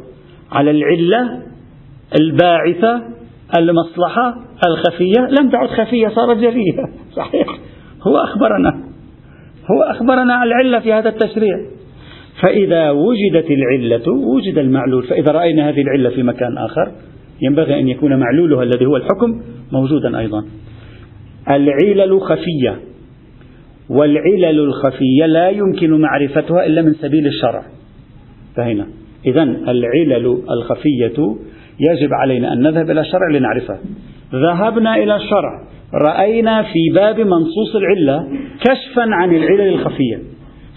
على 0.51 0.71
العلة 0.71 1.41
الباعثة 2.21 3.01
المصلحة 3.59 4.35
الخفية 4.67 5.27
لم 5.41 5.49
تعد 5.49 5.69
خفية 5.69 6.07
صارت 6.07 6.37
جلية 6.37 6.89
صحيح؟ 7.17 7.47
هو 8.07 8.17
أخبرنا. 8.17 8.69
هو 9.71 9.81
أخبرنا 9.81 10.33
عن 10.33 10.47
العلة 10.47 10.79
في 10.79 10.93
هذا 10.93 11.09
التشريع. 11.09 11.55
فإذا 12.41 12.91
وجدت 12.91 13.47
العلة 13.51 14.11
وجد 14.11 14.57
المعلول. 14.57 15.03
فإذا 15.03 15.31
رأينا 15.31 15.69
هذه 15.69 15.81
العلة 15.81 16.09
في 16.09 16.23
مكان 16.23 16.57
آخر 16.57 16.91
ينبغي 17.41 17.79
أن 17.79 17.87
يكون 17.87 18.19
معلولها 18.19 18.63
الذي 18.63 18.85
هو 18.85 18.95
الحكم 18.95 19.41
موجودا 19.71 20.19
أيضا. 20.19 20.45
العلل 21.49 22.21
خفية 22.21 22.79
والعلل 23.89 24.59
الخفية 24.59 25.25
لا 25.25 25.49
يمكن 25.49 26.01
معرفتها 26.01 26.65
إلا 26.65 26.81
من 26.81 26.93
سبيل 26.93 27.27
الشرع. 27.27 27.63
فهنا 28.55 28.87
إذا 29.25 29.43
العلل 29.43 30.41
الخفية 30.51 31.35
يجب 31.79 32.13
علينا 32.13 32.53
أن 32.53 32.61
نذهب 32.61 32.91
إلى 32.91 33.01
الشرع 33.01 33.31
لنعرفها. 33.33 33.79
ذهبنا 34.33 34.95
إلى 34.95 35.15
الشرع 35.15 35.67
رأينا 35.93 36.63
في 36.63 36.79
باب 36.95 37.19
منصوص 37.19 37.75
العلة 37.75 38.27
كشفا 38.59 39.01
عن 39.01 39.35
العلل 39.35 39.67
الخفية 39.67 40.19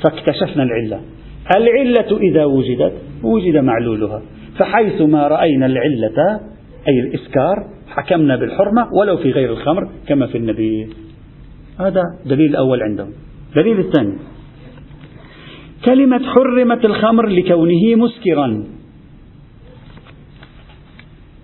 فاكتشفنا 0.05 0.63
العلة. 0.63 1.01
العلة 1.57 2.19
إذا 2.31 2.45
وجدت 2.45 2.93
وجد 3.23 3.57
معلولها. 3.57 4.23
فحيث 4.59 5.01
ما 5.01 5.29
رأينا 5.29 5.67
العلة 5.67 6.41
أي 6.89 7.01
الإسكار 7.01 7.57
حكمنا 7.91 8.37
بالحرمة 8.37 8.89
ولو 8.93 9.17
في 9.17 9.31
غير 9.31 9.53
الخمر 9.53 9.89
كما 10.07 10.27
في 10.27 10.39
النبي. 10.39 10.89
هذا 11.81 12.03
دليل 12.27 12.51
الأول 12.51 12.83
عندهم. 12.83 13.13
دليل 13.57 13.79
الثاني. 13.79 14.19
كلمة 15.85 16.19
حرمت 16.19 16.85
الخمر 16.85 17.27
لكونه 17.27 17.95
مسكرا. 17.97 18.65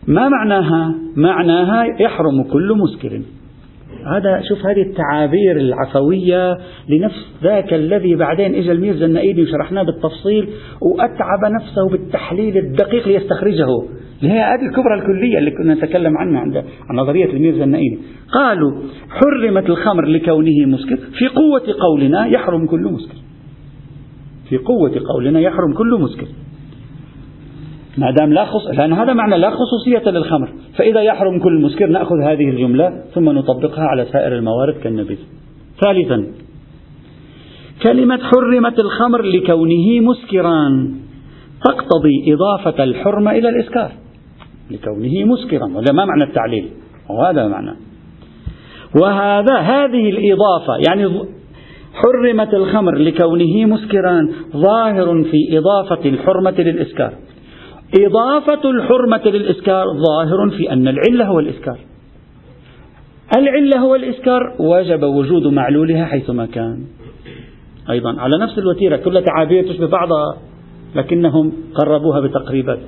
ما 0.06 0.28
معناها؟ 0.28 0.94
معناها 1.16 1.84
يحرم 2.00 2.42
كل 2.42 2.72
مسكر. 2.76 3.22
هذا 4.06 4.42
شوف 4.48 4.66
هذه 4.66 4.82
التعابير 4.82 5.56
العفوية 5.56 6.58
لنفس 6.88 7.26
ذاك 7.42 7.74
الذي 7.74 8.14
بعدين 8.14 8.54
اجى 8.54 8.72
الميرزا 8.72 9.06
النائبي 9.06 9.42
وشرحناه 9.42 9.82
بالتفصيل 9.82 10.48
وأتعب 10.82 11.52
نفسه 11.60 11.88
بالتحليل 11.90 12.56
الدقيق 12.56 13.08
ليستخرجه. 13.08 13.66
اللي 14.22 14.34
هي 14.34 14.40
هذه 14.40 14.66
الكبرى 14.68 14.94
الكلية 14.94 15.38
اللي 15.38 15.50
كنا 15.50 15.74
نتكلم 15.74 16.18
عنها 16.18 16.40
عند 16.40 16.56
عن 16.90 16.96
نظرية 16.96 17.32
الميرزا 17.32 17.64
النائبي 17.64 17.98
قالوا 18.32 18.72
حرمت 19.10 19.70
الخمر 19.70 20.06
لكونه 20.06 20.66
مسكر 20.66 20.96
في 20.96 21.28
قوة 21.28 21.62
قولنا 21.80 22.26
يحرم 22.26 22.66
كل 22.66 22.82
مسكر. 22.82 23.14
في 24.48 24.56
قوة 24.56 24.92
قولنا 25.14 25.40
يحرم 25.40 25.72
كل 25.74 26.00
مسكر. 26.00 26.26
ما 27.98 28.10
دام 28.10 28.32
لا 28.32 28.44
خص... 28.44 28.66
لأن 28.66 28.92
هذا 28.92 29.12
معنى 29.12 29.38
لا 29.38 29.50
خصوصية 29.50 30.10
للخمر. 30.10 30.48
فإذا 30.78 31.00
يحرم 31.00 31.38
كل 31.38 31.62
مسكر 31.62 31.86
نأخذ 31.86 32.22
هذه 32.22 32.50
الجملة 32.50 33.02
ثم 33.14 33.30
نطبقها 33.30 33.84
على 33.84 34.06
سائر 34.12 34.36
الموارد 34.36 34.74
كالنبيذ. 34.74 35.18
ثالثا 35.84 36.26
كلمة 37.82 38.18
حرمت 38.18 38.78
الخمر 38.78 39.22
لكونه 39.22 40.00
مسكرا 40.00 40.88
تقتضي 41.64 42.34
إضافة 42.34 42.84
الحرمة 42.84 43.30
إلى 43.30 43.48
الإسكار. 43.48 43.92
لكونه 44.70 45.24
مسكرا 45.24 45.64
ولا 45.64 45.92
ما 45.92 46.04
معنى 46.04 46.24
التعليل؟ 46.24 46.68
وهذا 47.10 47.48
معنى 47.48 47.76
وهذا 49.02 49.56
هذه 49.56 50.10
الإضافة 50.10 50.76
يعني 50.88 51.08
حرمت 51.94 52.54
الخمر 52.54 52.94
لكونه 52.94 53.66
مسكرا 53.66 54.28
ظاهر 54.56 55.24
في 55.24 55.58
إضافة 55.58 56.08
الحرمة 56.08 56.54
للإسكار. 56.58 57.12
إضافة 58.00 58.70
الحرمة 58.70 59.22
للإسكار 59.26 59.84
ظاهر 59.86 60.50
في 60.50 60.72
أن 60.72 60.88
العلة 60.88 61.24
هو 61.24 61.38
الإسكار. 61.38 61.78
العلة 63.36 63.80
هو 63.80 63.94
الإسكار 63.94 64.56
وجب 64.58 65.02
وجود 65.02 65.46
معلولها 65.46 66.04
حيثما 66.04 66.46
كان. 66.46 66.84
أيضا 67.90 68.20
على 68.20 68.38
نفس 68.38 68.58
الوتيرة 68.58 68.96
كل 68.96 69.24
تعابير 69.24 69.68
تشبه 69.68 69.86
بعضها 69.86 70.36
لكنهم 70.94 71.52
قربوها 71.74 72.20
بتقريبات 72.20 72.78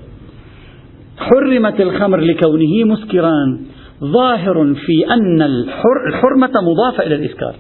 حرمت 1.19 1.81
الخمر 1.81 2.21
لكونه 2.21 2.85
مسكرا 2.85 3.33
ظاهر 4.05 4.75
في 4.75 5.13
أن 5.13 5.43
الحرمة 5.43 6.53
مضافة 6.63 7.07
إلى 7.07 7.15
الإسكار. 7.15 7.57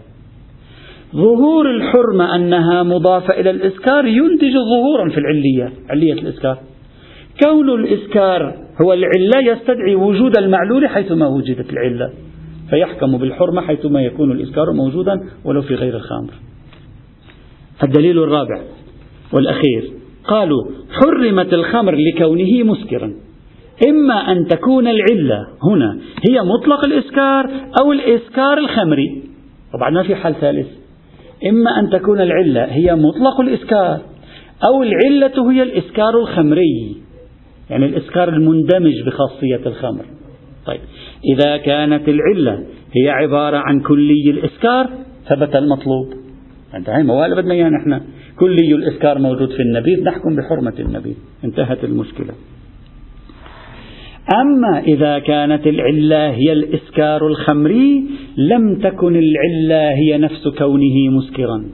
ظهور 1.14 1.70
الحرمة 1.70 2.34
أنها 2.34 2.82
مضافة 2.82 3.40
إلى 3.40 3.50
الإسكار 3.50 4.06
ينتج 4.06 4.52
ظهورا 4.52 5.08
في 5.08 5.18
العلية 5.18 5.72
علية 5.90 6.12
الإسكار. 6.12 6.58
كون 7.42 7.70
الإسكار 7.70 8.54
هو 8.82 8.92
العلة 8.92 9.52
يستدعي 9.52 9.94
وجود 9.94 10.38
المعلول 10.38 10.88
حيثما 10.88 11.26
وجدت 11.26 11.72
العلة. 11.72 12.10
فيحكم 12.70 13.18
بالحرمة 13.18 13.60
حيثما 13.60 14.02
يكون 14.02 14.32
الإسكار 14.32 14.72
موجودا 14.72 15.20
ولو 15.44 15.62
في 15.62 15.74
غير 15.74 15.96
الخمر. 15.96 16.32
الدليل 17.82 18.18
الرابع 18.18 18.62
والأخير 19.32 19.90
قالوا 20.24 20.64
حرمت 20.90 21.54
الخمر 21.54 21.94
لكونه 21.94 22.62
مسكرا. 22.64 23.27
إما 23.86 24.32
أن 24.32 24.46
تكون 24.46 24.88
العلة 24.88 25.46
هنا 25.62 25.98
هي 26.30 26.42
مطلق 26.42 26.84
الإسكار 26.84 27.50
أو 27.82 27.92
الإسكار 27.92 28.58
الخمري. 28.58 29.22
طبعا 29.72 29.90
ما 29.90 30.02
في 30.02 30.14
حال 30.14 30.34
ثالث. 30.40 30.66
إما 31.48 31.80
أن 31.80 31.90
تكون 31.90 32.20
العلة 32.20 32.64
هي 32.64 32.94
مطلق 32.94 33.40
الإسكار 33.40 34.00
أو 34.66 34.82
العلة 34.82 35.52
هي 35.52 35.62
الإسكار 35.62 36.20
الخمري. 36.20 36.96
يعني 37.70 37.86
الإسكار 37.86 38.28
المندمج 38.28 39.02
بخاصية 39.06 39.66
الخمر. 39.66 40.04
طيب. 40.66 40.80
إذا 41.34 41.56
كانت 41.56 42.08
العلة 42.08 42.64
هي 42.96 43.10
عبارة 43.10 43.56
عن 43.56 43.80
كلي 43.80 44.30
الإسكار 44.30 44.90
ثبت 45.28 45.56
المطلوب. 45.56 46.06
انتهى 46.74 47.02
ولا 47.02 47.34
بدنا 47.34 47.54
إياه 47.54 47.68
نحن. 47.68 48.00
كلي 48.38 48.74
الإسكار 48.74 49.18
موجود 49.18 49.50
في 49.50 49.62
النبيذ 49.62 50.04
نحكم 50.04 50.36
بحرمة 50.36 50.74
النبيذ. 50.78 51.14
انتهت 51.44 51.84
المشكلة. 51.84 52.34
أما 54.32 54.78
إذا 54.78 55.18
كانت 55.18 55.66
العلة 55.66 56.30
هي 56.30 56.52
الإسكار 56.52 57.26
الخمري 57.26 58.04
لم 58.36 58.74
تكن 58.74 59.16
العلة 59.16 59.90
هي 59.90 60.18
نفس 60.18 60.48
كونه 60.58 61.10
مسكرا. 61.10 61.64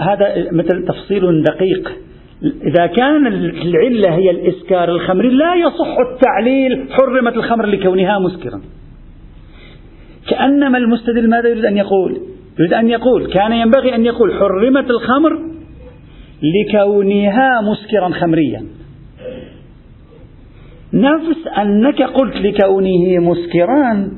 هذا 0.00 0.52
مثل 0.52 0.84
تفصيل 0.84 1.42
دقيق. 1.42 1.92
إذا 2.42 2.86
كان 2.86 3.26
العلة 3.26 4.14
هي 4.14 4.30
الإسكار 4.30 4.88
الخمري 4.88 5.28
لا 5.28 5.54
يصح 5.54 5.96
التعليل 6.12 6.92
حرمت 6.92 7.36
الخمر 7.36 7.66
لكونها 7.66 8.18
مسكرا. 8.18 8.60
كأنما 10.30 10.78
المستدل 10.78 11.30
ماذا 11.30 11.48
يريد 11.48 11.64
أن 11.64 11.76
يقول؟ 11.76 12.20
يريد 12.58 12.72
أن 12.72 12.88
يقول 12.88 13.32
كان 13.32 13.52
ينبغي 13.52 13.94
أن 13.94 14.04
يقول 14.04 14.34
حرمت 14.34 14.90
الخمر 14.90 15.53
لكونها 16.44 17.60
مسكرا 17.60 18.08
خمريا. 18.08 18.64
نفس 20.94 21.46
أنك 21.58 22.02
قلت 22.02 22.36
لكونه 22.36 23.18
مسكرا 23.18 24.10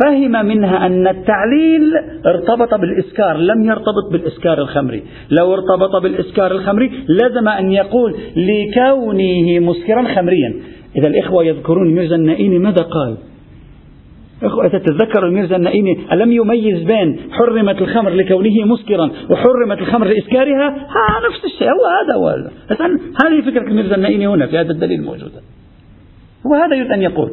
فهم 0.00 0.46
منها 0.46 0.86
أن 0.86 1.08
التعليل 1.08 1.92
ارتبط 2.26 2.74
بالإسكار 2.74 3.36
لم 3.36 3.64
يرتبط 3.64 4.12
بالإسكار 4.12 4.58
الخمري. 4.58 5.02
لو 5.30 5.54
ارتبط 5.54 6.02
بالإسكار 6.02 6.52
الخمري 6.52 6.90
لزم 7.08 7.48
أن 7.48 7.72
يقول 7.72 8.14
لكونه 8.36 9.58
مسكرا 9.58 10.14
خمريا. 10.14 10.54
إذا 10.96 11.08
الإخوة 11.08 11.44
يذكرون 11.44 11.94
ميرزا 11.94 12.16
النائيني 12.16 12.58
ماذا 12.58 12.82
قال؟ 12.82 13.16
تتذكر 14.72 15.26
الميرزا 15.26 15.56
النائيني 15.56 15.98
ألم 16.12 16.32
يميز 16.32 16.82
بين 16.82 17.18
حرمت 17.30 17.82
الخمر 17.82 18.10
لكونه 18.10 18.64
مسكرا 18.64 19.10
وحرمت 19.30 19.78
الخمر 19.78 20.06
لإسكارها؟ 20.06 20.68
ها 20.68 21.28
نفس 21.28 21.44
الشيء. 21.44 21.68
هو 21.68 21.86
هذا 21.86 22.14
هو. 22.16 22.28
هذه 23.24 23.50
فكرة 23.50 23.68
الميرزا 23.68 23.94
النائيني 23.94 24.26
هنا 24.26 24.46
في 24.46 24.58
هذا 24.58 24.72
الدليل 24.72 25.02
موجودة؟ 25.02 25.40
وهذا 26.44 26.74
يريد 26.74 26.92
أن 26.92 27.02
يقول. 27.02 27.30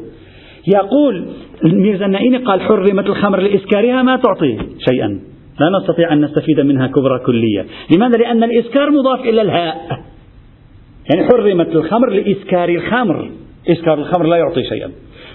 يقول 0.68 1.28
الميرزا 1.66 2.06
النائيني 2.06 2.38
قال 2.38 2.62
حرمت 2.62 3.06
الخمر 3.06 3.40
لإسكارها 3.40 4.02
ما 4.04 4.16
تعطي 4.16 4.58
شيئا. 4.90 5.20
لا 5.60 5.80
نستطيع 5.80 6.14
أن 6.14 6.22
نستفيد 6.22 6.60
منها 6.60 6.88
كبرى 6.88 7.20
كلية. 7.20 7.66
لماذا؟ 7.96 8.18
لأن 8.18 8.44
الإسكار 8.44 8.92
مضاف 8.92 9.20
إلى 9.20 9.42
الهاء. 9.42 10.00
يعني 11.10 11.28
حرمت 11.28 11.76
الخمر 11.76 12.10
لإسكار 12.10 12.70
الخمر. 12.70 13.32
إسكار 13.70 14.00
الخمر 14.00 14.26
لا 14.26 14.38
يعطي 14.38 14.64
شيئا. 14.64 14.92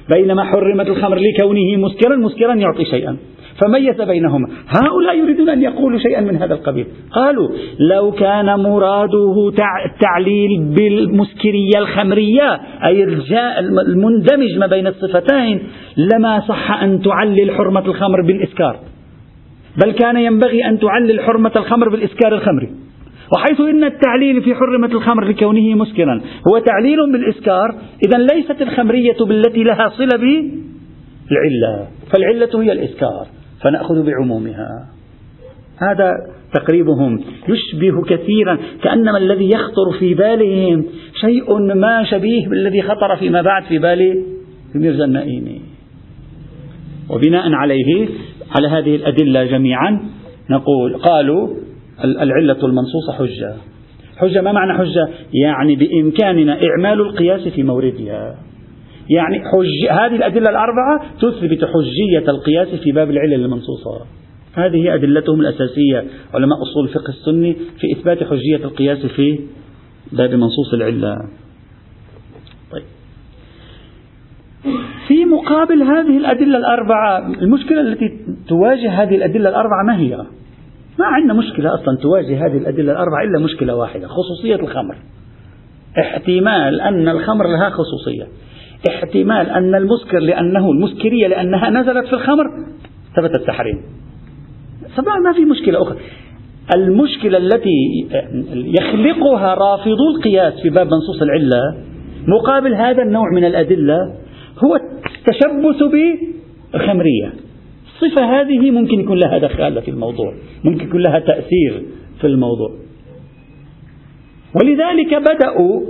بينما 0.08 0.44
حرمت 0.44 0.88
الخمر 0.88 1.18
لكونه 1.18 1.76
مسكرا 1.76 2.16
مسكرا 2.16 2.54
يعطي 2.54 2.84
شيئا. 2.84 3.16
فميز 3.60 4.00
بينهما. 4.00 4.48
هؤلاء 4.68 5.18
يريدون 5.18 5.48
أن 5.48 5.62
يقولوا 5.62 5.98
شيئا 5.98 6.20
من 6.20 6.36
هذا 6.36 6.54
القبيل. 6.54 6.86
قالوا 7.10 7.48
لو 7.78 8.12
كان 8.12 8.46
مراده 8.46 9.52
التعليل 9.86 10.74
بالمسكرية 10.76 11.78
الخمرية 11.78 12.60
أي 12.84 13.04
المندمج 13.88 14.58
ما 14.58 14.66
بين 14.66 14.86
الصفتين 14.86 15.62
لما 15.96 16.40
صح 16.40 16.82
أن 16.82 17.02
تعلل 17.02 17.50
حرمة 17.50 17.86
الخمر 17.86 18.22
بالإسكار. 18.22 18.76
بل 19.84 19.92
كان 19.92 20.16
ينبغي 20.16 20.64
أن 20.64 20.78
تعلل 20.78 21.20
حرمة 21.20 21.52
الخمر 21.56 21.88
بالإسكار 21.88 22.34
الخمري. 22.34 22.68
وحيث 23.32 23.60
إن 23.60 23.84
التعليل 23.84 24.42
في 24.42 24.54
حرمة 24.54 24.86
الخمر 24.86 25.24
لكونه 25.24 25.74
مسكرا 25.74 26.20
هو 26.48 26.58
تعليل 26.58 27.12
بالإسكار 27.12 27.74
إذا 28.06 28.18
ليست 28.18 28.62
الخمرية 28.62 29.16
بالتي 29.28 29.62
لها 29.62 29.88
صلة 29.88 30.18
بالعلة 30.18 31.88
فالعلة 32.12 32.62
هي 32.62 32.72
الإسكار 32.72 33.26
فنأخذ 33.62 34.06
بعمومها. 34.06 34.88
هذا 35.78 36.10
تقريبهم 36.54 37.20
يشبه 37.48 38.02
كثيرا 38.02 38.58
كأنما 38.82 39.18
الذي 39.18 39.50
يخطر 39.54 39.98
في 39.98 40.14
بالهم 40.14 40.84
شيء 41.20 41.58
ما 41.74 42.04
شبيه 42.04 42.48
بالذي 42.48 42.82
خطر 42.82 43.16
فيما 43.16 43.42
بعد 43.42 43.64
في 43.64 43.78
بال 43.78 44.22
ميرزا 44.74 45.04
النائمي. 45.04 45.60
وبناء 47.10 47.52
عليه 47.52 48.08
على 48.56 48.68
هذه 48.68 48.96
الأدلة 48.96 49.44
جميعا 49.44 50.00
نقول 50.50 50.96
قالوا 50.96 51.48
العلة 52.04 52.66
المنصوصة 52.66 53.12
حجة. 53.12 53.54
حجة 54.16 54.40
ما 54.40 54.52
معنى 54.52 54.78
حجة؟ 54.78 55.08
يعني 55.32 55.76
بإمكاننا 55.76 56.58
إعمال 56.62 57.00
القياس 57.00 57.48
في 57.48 57.62
موردها. 57.62 58.38
يعني 59.10 59.38
حج 59.38 59.90
هذه 59.90 60.16
الأدلة 60.16 60.50
الأربعة 60.50 61.00
تثبت 61.20 61.64
حجية 61.64 62.30
القياس 62.30 62.68
في 62.68 62.92
باب 62.92 63.10
العلل 63.10 63.44
المنصوصة. 63.44 64.06
هذه 64.54 64.76
هي 64.76 64.94
أدلتهم 64.94 65.40
الأساسية. 65.40 66.04
علماء 66.34 66.58
أصول 66.62 66.84
الفقه 66.84 67.08
السني 67.08 67.54
في 67.54 67.92
إثبات 67.92 68.24
حجية 68.24 68.56
القياس 68.56 69.06
في 69.06 69.40
باب 70.12 70.30
منصوص 70.30 70.74
العلة. 70.74 71.16
طيب. 72.72 72.84
في 75.08 75.24
مقابل 75.24 75.82
هذه 75.82 76.16
الأدلة 76.16 76.58
الأربعة 76.58 77.18
المشكلة 77.42 77.80
التي 77.80 78.10
تواجه 78.48 79.02
هذه 79.02 79.16
الأدلة 79.16 79.48
الأربعة 79.48 79.82
ما 79.86 79.98
هي؟ 79.98 80.24
ما 80.98 81.06
عندنا 81.06 81.34
مشكلة 81.34 81.74
أصلا 81.74 81.96
تواجه 82.02 82.46
هذه 82.46 82.56
الأدلة 82.56 82.92
الأربعة 82.92 83.22
إلا 83.22 83.44
مشكلة 83.44 83.76
واحدة 83.76 84.08
خصوصية 84.08 84.54
الخمر. 84.54 84.96
احتمال 85.98 86.80
أن 86.80 87.08
الخمر 87.08 87.46
لها 87.46 87.70
خصوصية. 87.70 88.26
احتمال 88.88 89.50
أن 89.50 89.74
المسكر 89.74 90.18
لأنه 90.18 90.70
المسكرية 90.70 91.26
لأنها 91.26 91.70
نزلت 91.70 92.06
في 92.06 92.12
الخمر 92.12 92.44
ثبت 93.16 93.34
التحريم. 93.34 93.80
طبعا 94.96 95.18
ما 95.18 95.32
في 95.32 95.44
مشكلة 95.44 95.82
أخرى. 95.82 95.98
المشكلة 96.76 97.38
التي 97.38 98.06
يخلقها 98.54 99.54
رافضو 99.54 100.16
القياس 100.16 100.54
في 100.62 100.70
باب 100.70 100.86
منصوص 100.86 101.22
العلة 101.22 101.60
مقابل 102.28 102.74
هذا 102.74 103.02
النوع 103.02 103.30
من 103.34 103.44
الأدلة 103.44 103.96
هو 104.64 104.76
التشبث 104.76 105.82
بالخمرية. 106.72 107.32
الصفة 107.94 108.40
هذه 108.40 108.70
ممكن 108.70 109.00
يكون 109.00 109.18
لها 109.18 109.38
دخالة 109.38 109.80
في 109.80 109.90
الموضوع 109.90 110.34
ممكن 110.64 110.84
يكون 110.86 111.02
لها 111.02 111.18
تأثير 111.18 111.82
في 112.20 112.26
الموضوع. 112.26 112.70
ولذلك 114.62 115.14
بدأوا 115.14 115.80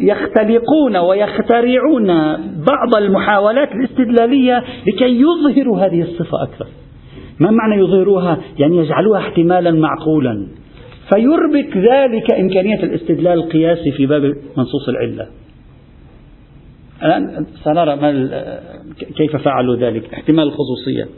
يختلقون 0.00 0.96
ويخترعون 0.96 2.06
بعض 2.66 3.02
المحاولات 3.02 3.72
الاستدلالية 3.72 4.64
لكي 4.86 5.20
يظهروا 5.20 5.78
هذه 5.78 6.02
الصفة 6.02 6.42
أكثر. 6.42 6.66
ما 7.40 7.50
معنى 7.50 7.82
يظهروها؟ 7.82 8.38
يعني 8.58 8.76
يجعلوها 8.76 9.20
احتمالا 9.20 9.70
معقولا. 9.70 10.46
فيربك 11.14 11.76
ذلك 11.76 12.30
إمكانية 12.30 12.82
الاستدلال 12.82 13.32
القياسي 13.32 13.92
في 13.92 14.06
باب 14.06 14.22
منصوص 14.56 14.88
العلة. 14.88 15.26
الآن 17.02 17.46
سنرى 17.64 17.96
كيف 19.16 19.36
فعلوا 19.36 19.76
ذلك 19.76 20.14
احتمال 20.14 20.44
الخصوصية 20.44 21.08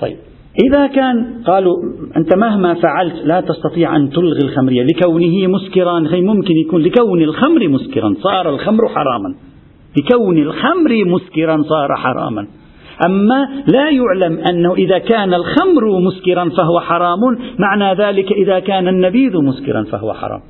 طيب 0.00 0.16
إذا 0.60 0.86
كان 0.86 1.42
قالوا 1.46 1.74
أنت 2.16 2.34
مهما 2.34 2.74
فعلت 2.74 3.14
لا 3.24 3.40
تستطيع 3.40 3.96
أن 3.96 4.10
تلغي 4.10 4.40
الخمرية 4.44 4.82
لكونه 4.82 5.46
مسكرا 5.46 6.00
ممكن 6.20 6.54
يكون 6.56 6.82
لكون 6.82 7.22
الخمر 7.22 7.68
مسكرا 7.68 8.14
صار 8.22 8.50
الخمر 8.50 8.88
حراما. 8.88 9.34
لكون 9.96 10.38
الخمر 10.38 11.04
مسكرا 11.06 11.62
صار 11.62 11.96
حراما. 11.96 12.46
أما 13.06 13.48
لا 13.72 13.90
يعلم 13.90 14.38
أنه 14.38 14.74
إذا 14.74 14.98
كان 14.98 15.34
الخمر 15.34 16.00
مسكرا 16.00 16.48
فهو 16.48 16.80
حرام 16.80 17.20
معنى 17.58 18.02
ذلك 18.04 18.32
إذا 18.32 18.58
كان 18.58 18.88
النبيذ 18.88 19.36
مسكرا 19.36 19.84
فهو 19.84 20.12
حرام. 20.12 20.40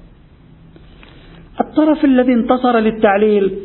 الطرف 1.69 2.05
الذي 2.05 2.33
انتصر 2.33 2.79
للتعليل. 2.79 3.59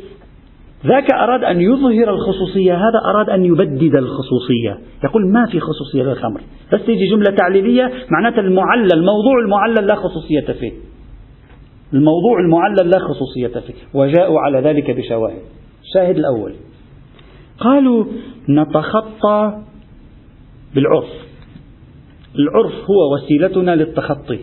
ذاك 0.86 1.14
أراد 1.14 1.44
أن 1.44 1.62
يظهر 1.62 2.14
الخصوصية 2.14 2.74
هذا 2.74 3.00
أراد 3.06 3.30
أن 3.30 3.46
يبدد 3.46 3.96
الخصوصية. 3.96 4.78
يقول 5.04 5.32
ما 5.32 5.46
في 5.46 5.60
خصوصية 5.60 6.04
للخمر 6.04 6.42
بس 6.74 6.86
تيجي 6.86 7.06
جملة 7.12 7.36
تعليلية 7.38 7.92
معناتها 8.10 8.42
المعلل 8.42 8.94
الموضوع 8.94 9.40
المعلل 9.46 9.88
لا 9.88 9.96
خصوصية 9.96 10.54
فيه. 10.60 10.72
الموضوع 11.94 12.40
المعلل 12.40 12.90
لا 12.90 13.00
خصوصية 13.00 13.60
فيه. 13.60 13.74
وجاءوا 13.94 14.40
على 14.40 14.60
ذلك 14.60 14.92
بشواهد. 14.92 15.42
الشاهد 15.84 16.18
الأول. 16.18 16.54
قالوا 17.60 18.06
نتخطى 18.50 19.62
بالعرف. 20.76 21.28
العرف 22.36 22.74
هو 22.74 23.14
وسيلتنا 23.14 23.76
للتخطي. 23.76 24.40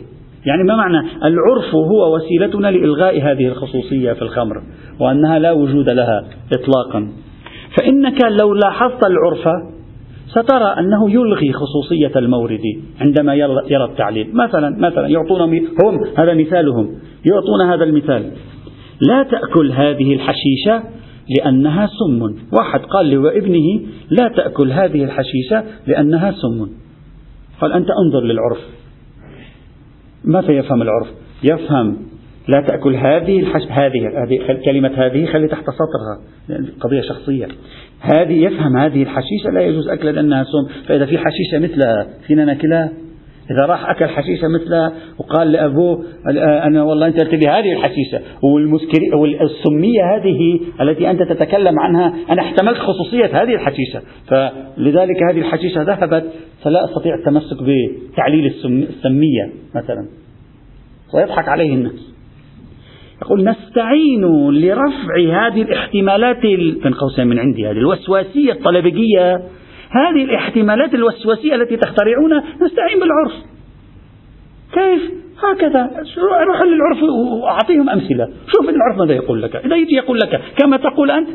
يعني 0.46 0.62
ما 0.62 0.76
معنى 0.76 0.98
العرف 1.24 1.74
هو 1.74 2.16
وسيلتنا 2.16 2.70
لإلغاء 2.70 3.22
هذه 3.22 3.48
الخصوصية 3.48 4.12
في 4.12 4.22
الخمر 4.22 4.62
وأنها 5.00 5.38
لا 5.38 5.52
وجود 5.52 5.88
لها 5.88 6.24
إطلاقا. 6.52 7.08
فإنك 7.78 8.24
لو 8.40 8.54
لاحظت 8.54 9.06
العرف 9.06 9.48
سترى 10.26 10.74
أنه 10.78 11.10
يلغي 11.10 11.52
خصوصية 11.52 12.12
المورد 12.16 12.62
عندما 13.00 13.34
يرى 13.34 13.84
التعليل. 13.90 14.30
مثلا 14.34 14.76
مثلا 14.78 15.08
يعطون 15.08 15.40
هم 15.40 16.04
هذا 16.18 16.34
مثالهم. 16.34 16.94
يعطون 17.24 17.60
هذا 17.72 17.84
المثال. 17.84 18.30
لا 19.00 19.22
تأكل 19.22 19.72
هذه 19.72 20.14
الحشيشة 20.14 20.82
لأنها 21.38 21.86
سم. 21.86 22.34
واحد 22.52 22.80
قال 22.80 23.10
لابنه 23.10 23.80
لا 24.10 24.28
تأكل 24.28 24.72
هذه 24.72 25.04
الحشيشة 25.04 25.64
لأنها 25.86 26.30
سم. 26.30 26.68
قال 27.60 27.72
أنت 27.72 27.88
أنظر 28.06 28.20
للعرف. 28.20 28.58
ماذا 30.24 30.52
يفهم 30.52 30.82
العرف؟ 30.82 31.06
يفهم 31.42 31.96
لا 32.48 32.60
تأكل 32.60 32.94
هذه 32.94 33.40
الحش... 33.40 33.62
هذه 33.62 34.22
هذه 34.22 34.62
كلمة 34.64 34.90
هذه 34.96 35.26
خلي 35.26 35.48
تحت 35.48 35.64
سطرها 35.64 36.20
قضية 36.80 37.00
شخصية. 37.00 37.48
هذه 38.00 38.44
يفهم 38.44 38.76
هذه 38.76 39.02
الحشيشة 39.02 39.50
لا 39.52 39.60
يجوز 39.60 39.88
أكلها 39.88 40.12
لأنها 40.12 40.44
سم 40.44 40.84
فإذا 40.88 41.06
في 41.06 41.18
حشيشة 41.18 41.58
مثلها 41.58 42.06
فينا 42.26 42.44
ناكلها 42.44 42.92
إذا 43.50 43.66
راح 43.66 43.90
أكل 43.90 44.06
حشيشة 44.06 44.48
مثلها 44.48 44.92
وقال 45.18 45.52
لأبوه 45.52 46.04
أنا 46.62 46.82
والله 46.82 47.06
أنت 47.06 47.34
لي 47.34 47.48
هذه 47.48 47.72
الحشيشة. 47.72 48.20
والسمية 49.14 50.16
هذه 50.16 50.60
التي 50.80 51.10
أنت 51.10 51.22
تتكلم 51.22 51.78
عنها 51.78 52.14
أنا 52.30 52.42
احتملت 52.42 52.78
خصوصية 52.78 53.42
هذه 53.42 53.54
الحشيشة. 53.54 54.02
فلذلك 54.28 55.22
هذه 55.30 55.38
الحشيشة 55.38 55.82
ذهبت 55.82 56.24
فلا 56.62 56.84
أستطيع 56.84 57.14
التمسك 57.14 57.56
بتعليل 57.62 58.46
السمية 58.64 59.52
مثلا. 59.74 60.08
ويضحك 61.14 61.48
عليه 61.48 61.74
الناس. 61.74 62.14
يقول 63.22 63.44
نستعين 63.44 64.24
لرفع 64.50 65.46
هذه 65.46 65.62
الاحتمالات 65.62 66.40
بين 66.82 66.94
قوسين 67.00 67.26
من 67.26 67.38
عندي 67.38 67.66
هذه 67.66 67.78
الوسواسية 67.78 68.52
الطلبجية 68.52 69.40
هذه 69.94 70.24
الاحتمالات 70.24 70.94
الوسواسية 70.94 71.54
التي 71.54 71.76
تخترعونها 71.76 72.44
نستعين 72.62 73.00
بالعرف. 73.00 73.32
كيف؟ 74.72 75.24
هكذا. 75.42 75.90
روح 76.46 76.62
للعرف 76.62 77.02
وأعطيهم 77.42 77.90
أمثلة. 77.90 78.28
شوف 78.46 78.68
العرف 78.68 78.98
ماذا 78.98 79.12
يقول 79.12 79.42
لك. 79.42 79.56
إذا 79.56 79.76
يجي 79.76 79.94
يقول 79.94 80.18
لك 80.18 80.40
كما 80.62 80.76
تقول 80.76 81.10
أنت 81.10 81.28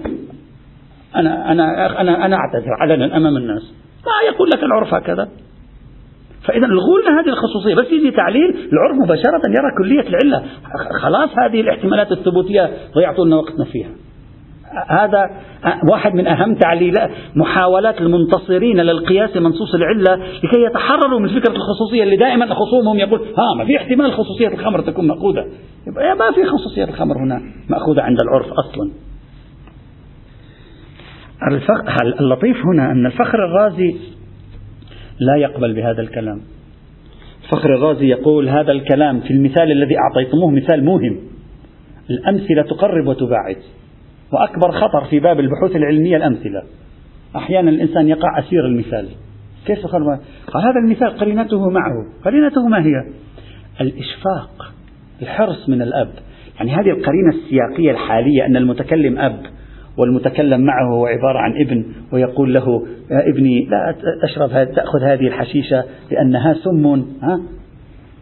أنا 1.16 1.52
أنا 1.52 2.02
أنا 2.02 2.26
أنا 2.26 2.36
أعتذر 2.36 2.74
علنا 2.82 3.18
أمام 3.18 3.38
الناس. 3.38 3.74
ما 4.06 4.28
يقول 4.34 4.50
لك 4.50 4.64
العرف 4.64 4.94
هكذا. 4.94 5.30
فإذا 6.48 6.66
الغوا 6.66 7.00
لنا 7.02 7.20
هذه 7.20 7.30
الخصوصية. 7.30 7.76
بس 7.76 7.92
يجي 7.92 8.12
تعليل 8.12 8.70
العرف 8.74 8.98
مباشرة 9.04 9.42
يرى 9.48 9.72
كلية 9.78 10.10
العلة. 10.10 10.44
خلاص 11.02 11.30
هذه 11.44 11.62
الاحتمالات 11.62 12.12
الثبوتية 12.12 12.70
ضيعتوا 12.96 13.26
لنا 13.26 13.36
وقتنا 13.36 13.66
فيها. 13.66 13.90
هذا 14.88 15.30
واحد 15.92 16.14
من 16.14 16.28
أهم 16.28 16.56
تعليلات 16.56 17.10
محاولات 17.36 18.02
المنتصرين 18.02 18.78
للقياس 18.78 19.38
منصوص 19.38 19.76
العلة 19.76 20.16
لكي 20.44 20.62
يتحرروا 20.62 21.20
من 21.20 21.30
فكرة 21.30 21.56
الخصوصية 21.56 22.04
اللي 22.04 22.18
دائما 22.18 22.54
خصومهم 22.54 22.98
يقول 22.98 23.20
ها 23.20 23.58
ما 23.58 23.66
في 23.66 23.78
احتمال 23.78 24.14
خصوصية 24.14 24.48
الخمر 24.48 24.82
تكون 24.82 25.08
مأخوذة. 25.08 25.46
ما 26.20 26.32
في 26.36 26.46
خصوصية 26.46 26.84
الخمر 26.84 27.18
هنا 27.18 27.42
مأخوذة 27.70 28.02
عند 28.02 28.18
العرف 28.22 28.48
أصلا. 28.54 28.92
اللطيف 32.20 32.58
هنا 32.66 32.92
أن 32.92 33.06
الفخر 33.06 33.46
الرازي 33.46 33.96
لا 35.20 35.36
يقبل 35.36 35.74
بهذا 35.74 36.02
الكلام. 36.02 36.42
فخر 37.52 37.76
الرازي 37.76 38.08
يقول 38.08 38.50
هذا 38.50 38.72
الكلام 38.72 39.20
في 39.20 39.32
المثال 39.32 39.72
الذي 39.72 39.96
أعطيتموه 39.98 40.52
مثال 40.52 40.86
موهم. 40.86 41.20
الأمثلة 42.10 42.62
تقرب 42.62 43.08
وتباعد. 43.08 43.58
وأكبر 44.34 44.72
خطر 44.72 45.06
في 45.10 45.20
باب 45.20 45.40
البحوث 45.40 45.76
العلمية 45.76 46.18
الأمثلة. 46.18 46.64
أحيانا 47.36 47.70
الإنسان 47.70 48.08
يقع 48.08 48.40
أسير 48.40 48.66
المثال. 48.66 49.08
كيف 49.66 49.88
قال 49.88 50.04
هذا 50.64 50.80
المثال 50.86 51.18
قرينته 51.18 51.70
معه. 51.70 52.06
قرينته 52.26 52.68
ما 52.68 52.86
هي؟ 52.86 52.94
الإشفاق 53.82 54.74
الحرص 55.22 55.70
من 55.70 55.82
الأب. 55.82 56.12
يعني 56.58 56.72
هذه 56.72 56.90
القرينة 56.90 57.30
السياقية 57.30 57.92
الحالية 57.92 58.46
أن 58.46 58.58
المتكلم 58.58 59.20
أب 59.20 59.40
والمتكلم 59.98 60.62
معه 60.62 60.86
هو 60.94 61.06
عبارة 61.06 61.40
عن 61.40 61.52
ابن 61.66 61.86
ويقول 62.14 62.54
له 62.54 62.88
يا 63.12 63.30
ابني 63.30 63.66
لا 63.66 63.96
تشرب 64.24 64.50
تأخذ 64.50 65.04
هذه 65.04 65.28
الحشيشة 65.28 65.84
لأنها 66.12 66.54
سم 66.54 66.86
ها؟ 67.22 67.40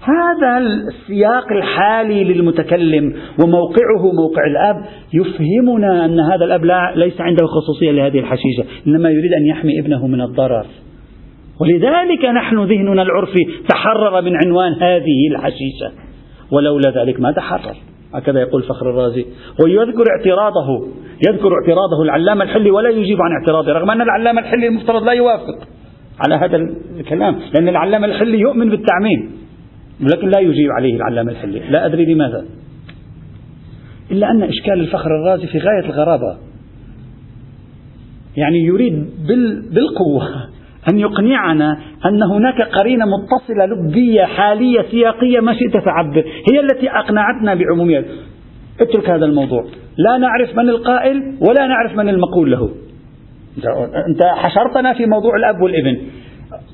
هذا 0.07 0.57
السياق 0.57 1.51
الحالي 1.51 2.23
للمتكلم 2.23 3.13
وموقعه 3.43 4.11
موقع 4.13 4.47
الأب 4.47 4.85
يفهمنا 5.13 6.05
أن 6.05 6.19
هذا 6.19 6.45
الأب 6.45 6.65
لا 6.65 6.93
ليس 6.95 7.21
عنده 7.21 7.45
خصوصية 7.45 7.91
لهذه 7.91 8.19
الحشيشة 8.19 8.63
إنما 8.87 9.09
يريد 9.09 9.33
أن 9.33 9.45
يحمي 9.45 9.79
ابنه 9.79 10.07
من 10.07 10.21
الضرر. 10.21 10.65
ولذلك 11.61 12.25
نحن 12.25 12.59
ذهننا 12.59 13.01
العرفي 13.01 13.45
تحرر 13.69 14.21
من 14.21 14.35
عنوان 14.45 14.73
هذه 14.73 15.27
الحشيشة. 15.31 15.91
ولولا 16.51 16.89
ذلك 16.89 17.19
ما 17.19 17.31
تحرر. 17.31 17.75
هكذا 18.13 18.39
يقول 18.39 18.63
فخر 18.63 18.89
الرازي. 18.89 19.25
ويذكر 19.63 20.03
اعتراضه 20.17 20.87
يذكر 21.27 21.49
اعتراضه 21.53 22.03
العلامة 22.03 22.43
الحلي 22.43 22.71
ولا 22.71 22.89
يجيب 22.89 23.21
عن 23.21 23.31
اعتراضه 23.31 23.73
رغم 23.73 23.91
أن 23.91 24.01
العلامة 24.01 24.41
الحلي 24.41 24.67
المفترض 24.67 25.03
لا 25.03 25.11
يوافق 25.11 25.67
على 26.25 26.35
هذا 26.35 26.57
الكلام 26.99 27.39
لأن 27.53 27.67
العلامة 27.67 28.07
الحلي 28.07 28.39
يؤمن 28.39 28.69
بالتعميم. 28.69 29.46
ولكن 30.01 30.29
لا 30.29 30.39
يجيب 30.39 30.71
عليه 30.71 30.95
العلامة 30.95 31.31
الحلي 31.31 31.59
لا 31.59 31.85
أدري 31.85 32.13
لماذا. 32.13 32.45
إلا 34.11 34.31
أن 34.31 34.43
إشكال 34.43 34.79
الفخر 34.79 35.09
الرازي 35.21 35.47
في 35.47 35.57
غاية 35.57 35.85
الغرابة. 35.85 36.37
يعني 38.37 38.57
يريد 38.57 39.09
بالقوة 39.71 40.27
أن 40.89 40.99
يقنعنا 40.99 41.77
أن 42.05 42.23
هناك 42.23 42.61
قرينة 42.61 43.05
متصلة 43.05 43.65
لبية 43.65 44.23
حالية 44.23 44.81
سياقية 44.91 45.39
ما 45.39 45.53
شئت 45.53 45.83
فعبر 45.83 46.25
هي 46.51 46.59
التي 46.59 46.89
أقنعتنا 46.89 47.55
بعمومية 47.55 48.05
اترك 48.81 49.09
هذا 49.09 49.25
الموضوع. 49.25 49.65
لا 49.97 50.17
نعرف 50.17 50.55
من 50.57 50.69
القائل 50.69 51.37
ولا 51.49 51.67
نعرف 51.67 51.97
من 51.97 52.09
المقول 52.09 52.51
له. 52.51 52.69
أنت 54.07 54.23
حشرتنا 54.23 54.93
في 54.93 55.05
موضوع 55.05 55.35
الأب 55.35 55.61
والابن. 55.61 55.97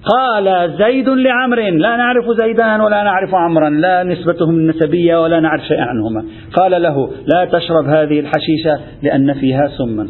قال 0.05 0.77
زيد 0.77 1.09
لعمر 1.09 1.59
لا 1.59 1.95
نعرف 1.95 2.25
زيدان 2.41 2.81
ولا 2.81 3.03
نعرف 3.03 3.35
عمرا 3.35 3.69
لا 3.69 4.03
نسبتهم 4.03 4.49
النسبية 4.49 5.21
ولا 5.21 5.39
نعرف 5.39 5.61
شيئا 5.61 5.81
عنهما. 5.81 6.25
قال 6.53 6.81
له 6.81 7.09
لا 7.33 7.45
تشرب 7.45 7.85
هذه 7.85 8.19
الحشيشة 8.19 8.79
لأن 9.03 9.33
فيها 9.33 9.67
سما 9.77 10.07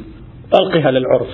ألقها 0.54 0.92
للعرف. 0.92 1.30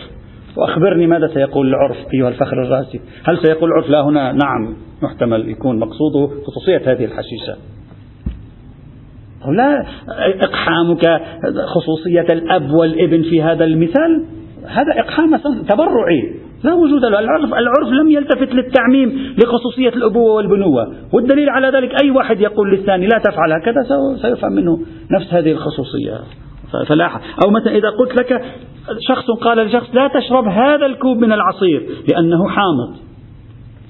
وأخبرني 0.57 1.07
ماذا 1.07 1.27
سيقول 1.27 1.67
العرف 1.67 1.97
أيها 2.13 2.29
الفخر 2.29 2.63
الراسي؟ 2.63 2.99
هل 3.23 3.37
سيقول 3.37 3.69
العرف 3.69 3.89
لا 3.89 4.01
هنا؟ 4.01 4.31
نعم. 4.31 4.75
محتمل 5.01 5.49
يكون 5.49 5.79
مقصوده 5.79 6.41
خصوصية 6.47 6.91
هذه 6.91 7.05
الحشيشة. 7.05 7.55
لا 9.47 9.85
إقحامك 10.41 11.21
خصوصية 11.65 12.25
الأب 12.31 12.71
والابن 12.71 13.21
في 13.21 13.43
هذا 13.43 13.63
المثال 13.63 14.25
هذا 14.67 14.99
إقحام 14.99 15.35
تبرعي. 15.69 16.48
لا 16.63 16.73
وجود 16.73 17.01
له. 17.01 17.19
العرف, 17.19 17.53
العرف 17.53 17.87
لم 18.01 18.11
يلتفت 18.11 18.53
للتعميم 18.53 19.35
لخصوصية 19.43 19.89
الأبوة 19.89 20.33
والبنوة. 20.33 20.93
والدليل 21.13 21.49
على 21.49 21.67
ذلك 21.67 22.03
أي 22.03 22.11
واحد 22.11 22.41
يقول 22.41 22.71
للثاني 22.71 23.07
لا 23.07 23.17
تفعل 23.17 23.51
هكذا 23.51 23.81
سيفهم 24.21 24.51
منه 24.51 24.79
نفس 25.11 25.33
هذه 25.33 25.51
الخصوصية. 25.51 26.13
فلا 26.87 27.09
أو 27.45 27.51
مثلا 27.51 27.71
إذا 27.71 27.89
قلت 27.89 28.21
لك 28.21 28.41
شخص 29.07 29.25
قال 29.41 29.57
لشخص 29.57 29.95
لا 29.95 30.07
تشرب 30.07 30.47
هذا 30.47 30.85
الكوب 30.85 31.17
من 31.17 31.31
العصير 31.31 31.89
لأنه 32.11 32.47
حامض. 32.47 32.95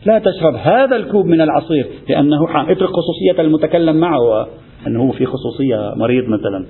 لا 0.05 0.19
تشرب 0.19 0.55
هذا 0.55 0.95
الكوب 0.95 1.25
من 1.25 1.41
العصير 1.41 1.87
لأنه 2.09 2.47
حامض. 2.47 2.69
اترك 2.69 2.89
خصوصية 2.89 3.41
المتكلم 3.41 3.95
معه 3.95 4.47
أنه 4.87 5.11
في 5.11 5.25
خصوصية 5.25 5.93
مريض 5.95 6.23
مثلا. 6.23 6.65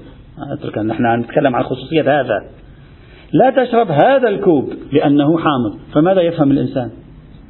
اترك 0.54 0.78
نحن 0.78 1.20
نتكلم 1.20 1.56
عن 1.56 1.64
خصوصية 1.64 2.02
هذا. 2.02 2.42
لا 3.34 3.64
تشرب 3.64 3.92
هذا 3.92 4.30
الكوب 4.30 4.70
لأنه 4.92 5.38
حامض. 5.38 5.80
فماذا 5.94 6.22
يفهم 6.22 6.52
الإنسان؟ 6.52 6.90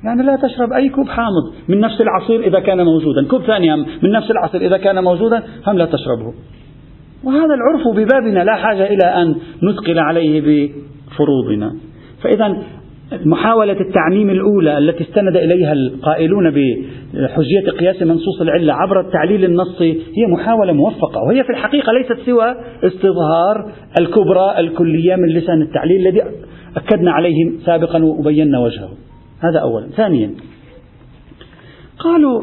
يعني 0.03 0.23
لا 0.23 0.35
تشرب 0.35 0.73
أي 0.73 0.89
كوب 0.89 1.07
حامض. 1.07 1.53
من 1.67 1.79
نفس 1.79 2.01
العصير 2.01 2.47
إذا 2.47 2.59
كان 2.59 2.85
موجودا. 2.85 3.27
كوب 3.27 3.41
ثاني 3.41 3.75
من 3.75 4.11
نفس 4.11 4.31
العصير 4.31 4.61
إذا 4.61 4.77
كان 4.77 5.03
موجودا 5.03 5.43
هم 5.67 5.77
لا 5.77 5.85
تشربه. 5.85 6.33
وهذا 7.23 7.53
العرف 7.53 7.87
ببابنا. 7.95 8.43
لا 8.43 8.55
حاجة 8.55 8.85
إلى 8.85 9.03
أن 9.03 9.35
نثقل 9.63 9.99
عليه 9.99 10.41
بفروضنا. 10.41 11.75
فإذا 12.23 12.63
محاولة 13.11 13.79
التعميم 13.79 14.29
الأولى 14.29 14.77
التي 14.77 15.03
استند 15.03 15.37
إليها 15.37 15.73
القائلون 15.73 16.49
بحجية 16.49 17.71
قياس 17.79 18.01
منصوص 18.01 18.41
العلة 18.41 18.73
عبر 18.73 18.99
التعليل 18.99 19.45
النصي 19.45 19.91
هي 19.91 20.27
محاولة 20.33 20.73
موفقة 20.73 21.21
وهي 21.27 21.43
في 21.43 21.49
الحقيقة 21.49 21.91
ليست 21.93 22.25
سوى 22.25 22.55
استظهار 22.83 23.71
الكبرى 23.99 24.59
الكلية 24.59 25.15
من 25.15 25.29
لسان 25.29 25.61
التعليل 25.61 26.07
الذي 26.07 26.21
أكدنا 26.77 27.11
عليه 27.11 27.51
سابقا 27.65 28.03
وبينا 28.03 28.59
وجهه. 28.59 28.89
هذا 29.39 29.59
أولا. 29.59 29.87
ثانيا 29.87 30.31
قالوا 31.99 32.41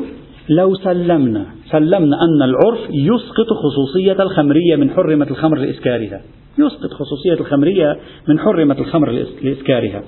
لو 0.49 0.75
سلمنا 0.75 1.47
سلمنا 1.71 2.17
أن 2.23 2.43
العرف 2.43 2.81
يسقط 2.91 3.47
خصوصية 3.63 4.23
الخمرية 4.23 4.77
من 4.77 4.91
حرمة 4.91 5.27
الخمر 5.31 5.59
لإسكارها. 5.59 6.21
يسقط 6.59 6.91
خصوصية 6.91 7.41
الخمرية 7.41 7.97
من 8.29 8.39
حرمة 8.39 8.79
الخمر 8.79 9.11
لإسكارها. 9.43 10.03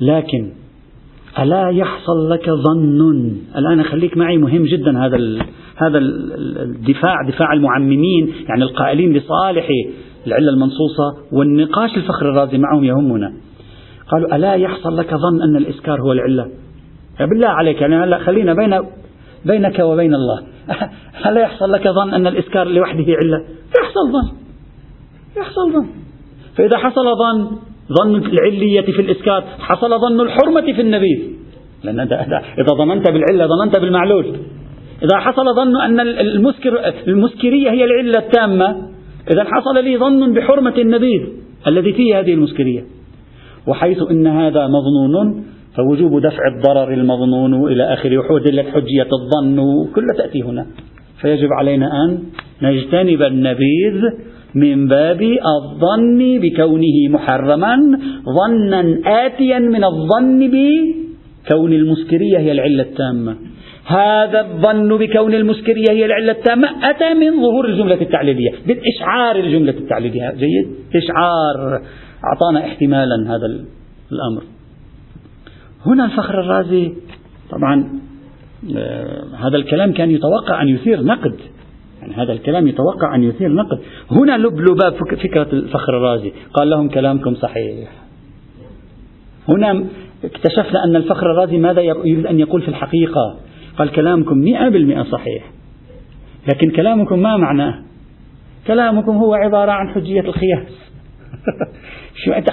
لكن 0.00 0.52
ألا 1.38 1.68
يحصل 1.68 2.30
لك 2.30 2.50
ظن؟ 2.50 3.36
الآن 3.56 3.82
خليك 3.82 4.16
معي 4.16 4.36
مهم 4.36 4.64
جدا 4.64 5.04
هذا 5.06 5.16
هذا 5.76 5.98
الدفاع 5.98 7.14
دفاع 7.28 7.52
المعممين 7.52 8.32
يعني 8.48 8.62
القائلين 8.62 9.12
لصالح 9.12 9.68
العلة 10.26 10.50
المنصوصة 10.50 11.16
والنقاش 11.32 11.96
الفخر 11.96 12.30
الرازي 12.30 12.58
معهم 12.58 12.84
يهمنا. 12.84 13.32
قالوا 14.12 14.36
ألا 14.36 14.54
يحصل 14.54 14.96
لك 14.96 15.10
ظن 15.14 15.42
أن 15.42 15.56
الإسكار 15.56 16.00
هو 16.00 16.12
العلة؟ 16.12 16.50
بالله 17.20 17.48
عليك 17.48 17.80
يعني 17.80 17.96
هلا 17.96 18.18
خلينا 18.18 18.54
بين 18.54 18.80
بينك 19.44 19.78
وبين 19.78 20.14
الله. 20.14 20.42
هل 21.24 21.36
يحصل 21.36 21.72
لك 21.72 21.88
ظن 21.88 22.14
أن 22.14 22.26
الإسكار 22.26 22.68
لوحده 22.68 23.04
علة؟ 23.08 23.44
يحصل 23.78 24.12
ظن. 24.12 24.36
يحصل 25.36 25.72
ظن. 25.72 25.86
فإذا 26.56 26.78
حصل 26.78 27.04
ظن 27.18 27.56
ظن 27.92 28.16
العلية 28.16 28.80
في 28.80 29.00
الإسكار 29.02 29.44
حصل 29.58 30.00
ظن 30.00 30.20
الحرمة 30.20 30.72
في 30.72 30.80
النبيذ 30.80 31.18
لأن 31.84 32.00
إذا 32.58 32.74
ظننت 32.78 33.10
بالعلة 33.10 33.46
ظننت 33.46 33.80
بالمعلول. 33.80 34.24
إذا 35.02 35.18
حصل 35.18 35.54
ظن 35.56 35.80
أن 35.80 36.00
المسكر 36.00 36.92
المسكرية 37.08 37.70
هي 37.70 37.84
العلة 37.84 38.18
التامة 38.18 38.76
إذا 39.30 39.44
حصل 39.44 39.84
لي 39.84 39.98
ظن 39.98 40.34
بحرمة 40.34 40.74
النبيذ 40.78 41.22
الذي 41.66 41.92
فيه 41.92 42.20
هذه 42.20 42.34
المسكرية. 42.34 42.84
وحيث 43.66 43.98
أن 44.10 44.26
هذا 44.26 44.66
مظنون 44.66 45.44
فوجوب 45.76 46.20
دفع 46.20 46.42
الضرر 46.56 46.92
المظنون 46.92 47.72
إلى 47.72 47.92
آخره 47.92 48.18
وحدلت 48.18 48.66
حجية 48.66 49.08
الظن 49.12 49.86
كل 49.94 50.06
تأتي 50.18 50.42
هنا. 50.42 50.66
فيجب 51.20 51.48
علينا 51.52 51.86
أن 52.04 52.22
نجتنب 52.62 53.22
النبيذ 53.22 54.02
من 54.56 54.88
باب 54.88 55.22
الظن 55.56 56.40
بكونه 56.42 57.08
محرما 57.10 57.76
ظنا 58.38 58.82
آتيا 59.26 59.58
من 59.58 59.84
الظن 59.84 60.50
بكون 60.50 61.72
المسكرية 61.72 62.38
هي 62.38 62.52
العلة 62.52 62.82
التامة. 62.82 63.36
هذا 63.86 64.40
الظن 64.40 64.96
بكون 64.96 65.34
المسكرية 65.34 65.90
هي 65.90 66.04
العلة 66.06 66.32
التامة 66.32 66.68
أتى 66.90 67.14
من 67.14 67.42
ظهور 67.42 67.68
الجملة 67.68 68.00
التعليلية 68.00 68.50
بالإشعار 68.66 69.36
الجملة 69.36 69.70
التعليلية. 69.70 70.30
جيد؟ 70.30 70.68
إشعار. 70.96 71.82
أعطانا 72.24 72.66
احتمالا 72.66 73.36
هذا 73.36 73.46
الأمر. 74.12 74.42
هنا 75.86 76.04
الفخر 76.04 76.40
الرازي. 76.40 76.92
طبعا 77.50 78.00
آه، 78.76 79.24
هذا 79.46 79.56
الكلام 79.56 79.92
كان 79.92 80.10
يتوقع 80.10 80.62
أن 80.62 80.68
يثير 80.68 81.02
نقد. 81.02 81.36
يعني 82.06 82.22
هذا 82.22 82.32
الكلام 82.32 82.68
يتوقع 82.68 83.14
أن 83.14 83.22
يثير 83.22 83.52
نقد 83.52 83.78
هنا 84.10 84.38
لب 84.38 84.60
لباب 84.60 84.94
فكرة 84.94 85.48
الفخر 85.52 85.96
الرازي. 85.96 86.32
قال 86.54 86.70
لهم 86.70 86.88
كلامكم 86.88 87.34
صحيح. 87.34 87.88
هنا 89.48 89.84
اكتشفنا 90.24 90.84
أن 90.84 90.96
الفخر 90.96 91.30
الرازي 91.30 91.58
ماذا 91.58 91.80
يريد 91.80 92.26
أن 92.26 92.40
يقول 92.40 92.62
في 92.62 92.68
الحقيقة؟ 92.68 93.36
قال 93.78 93.92
كلامكم 93.92 94.38
مئة 94.38 94.68
بالمئة 94.68 95.02
صحيح. 95.02 95.44
لكن 96.48 96.70
كلامكم 96.70 97.18
ما 97.18 97.36
معناه 97.36 97.82
كلامكم 98.66 99.16
هو 99.16 99.34
عبارة 99.34 99.72
عن 99.72 99.88
حجية 99.88 100.20
الخياس 100.20 100.72
شو 102.24 102.32
أنت 102.32 102.50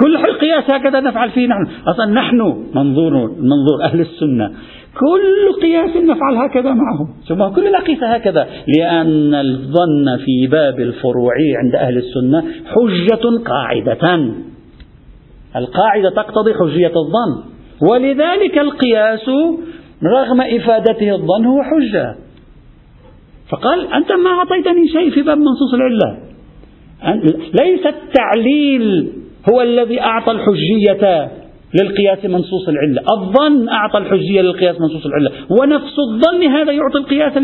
كل 0.00 0.16
القياس 0.16 0.70
هكذا 0.70 1.00
نفعل 1.00 1.30
فيه 1.30 1.46
نحن. 1.46 1.66
أصلا 1.86 2.06
نحن 2.06 2.64
منظور 2.74 3.12
منظور 3.28 3.84
أهل 3.84 4.00
السنة. 4.00 4.52
كل 5.00 5.60
قياس 5.62 5.96
نفعل 5.96 6.36
هكذا 6.36 6.72
معهم. 6.72 7.08
ثم 7.28 7.54
كل 7.54 7.66
الأقيسة 7.66 8.06
هكذا 8.06 8.48
لأن 8.78 9.34
الظن 9.34 10.16
في 10.24 10.46
باب 10.46 10.80
الفروع 10.80 11.32
عند 11.64 11.74
أهل 11.74 11.96
السنة 11.96 12.44
حجة 12.66 13.38
قاعدة. 13.44 14.32
القاعدة 15.56 16.10
تقتضي 16.10 16.54
حجية 16.54 16.92
الظن. 16.96 17.44
ولذلك 17.90 18.58
القياس 18.58 19.28
رغم 20.04 20.40
إفادته 20.40 21.10
الظن 21.14 21.44
هو 21.44 21.62
حجة. 21.62 22.16
فقال 23.50 23.92
أنت 23.92 24.12
ما 24.12 24.30
أعطيتني 24.30 24.88
شيء 24.88 25.10
في 25.10 25.22
باب 25.22 25.38
منصوص 25.38 25.74
العلة. 25.74 26.18
ليس 27.62 27.86
التعليل 27.86 29.12
هو 29.52 29.62
الذي 29.62 30.00
أعطى 30.00 30.30
الحجية 30.30 31.30
للقياس 31.80 32.24
منصوص 32.24 32.68
العلة. 32.68 33.02
الظن 33.12 33.68
أعطى 33.68 33.98
الحجية 33.98 34.40
للقياس 34.40 34.80
منصوص 34.80 35.06
العلة. 35.06 35.30
ونفس 35.50 35.94
الظن 35.98 36.42
هذا 36.42 36.72
يعطي 36.72 36.98
القياس 36.98 37.36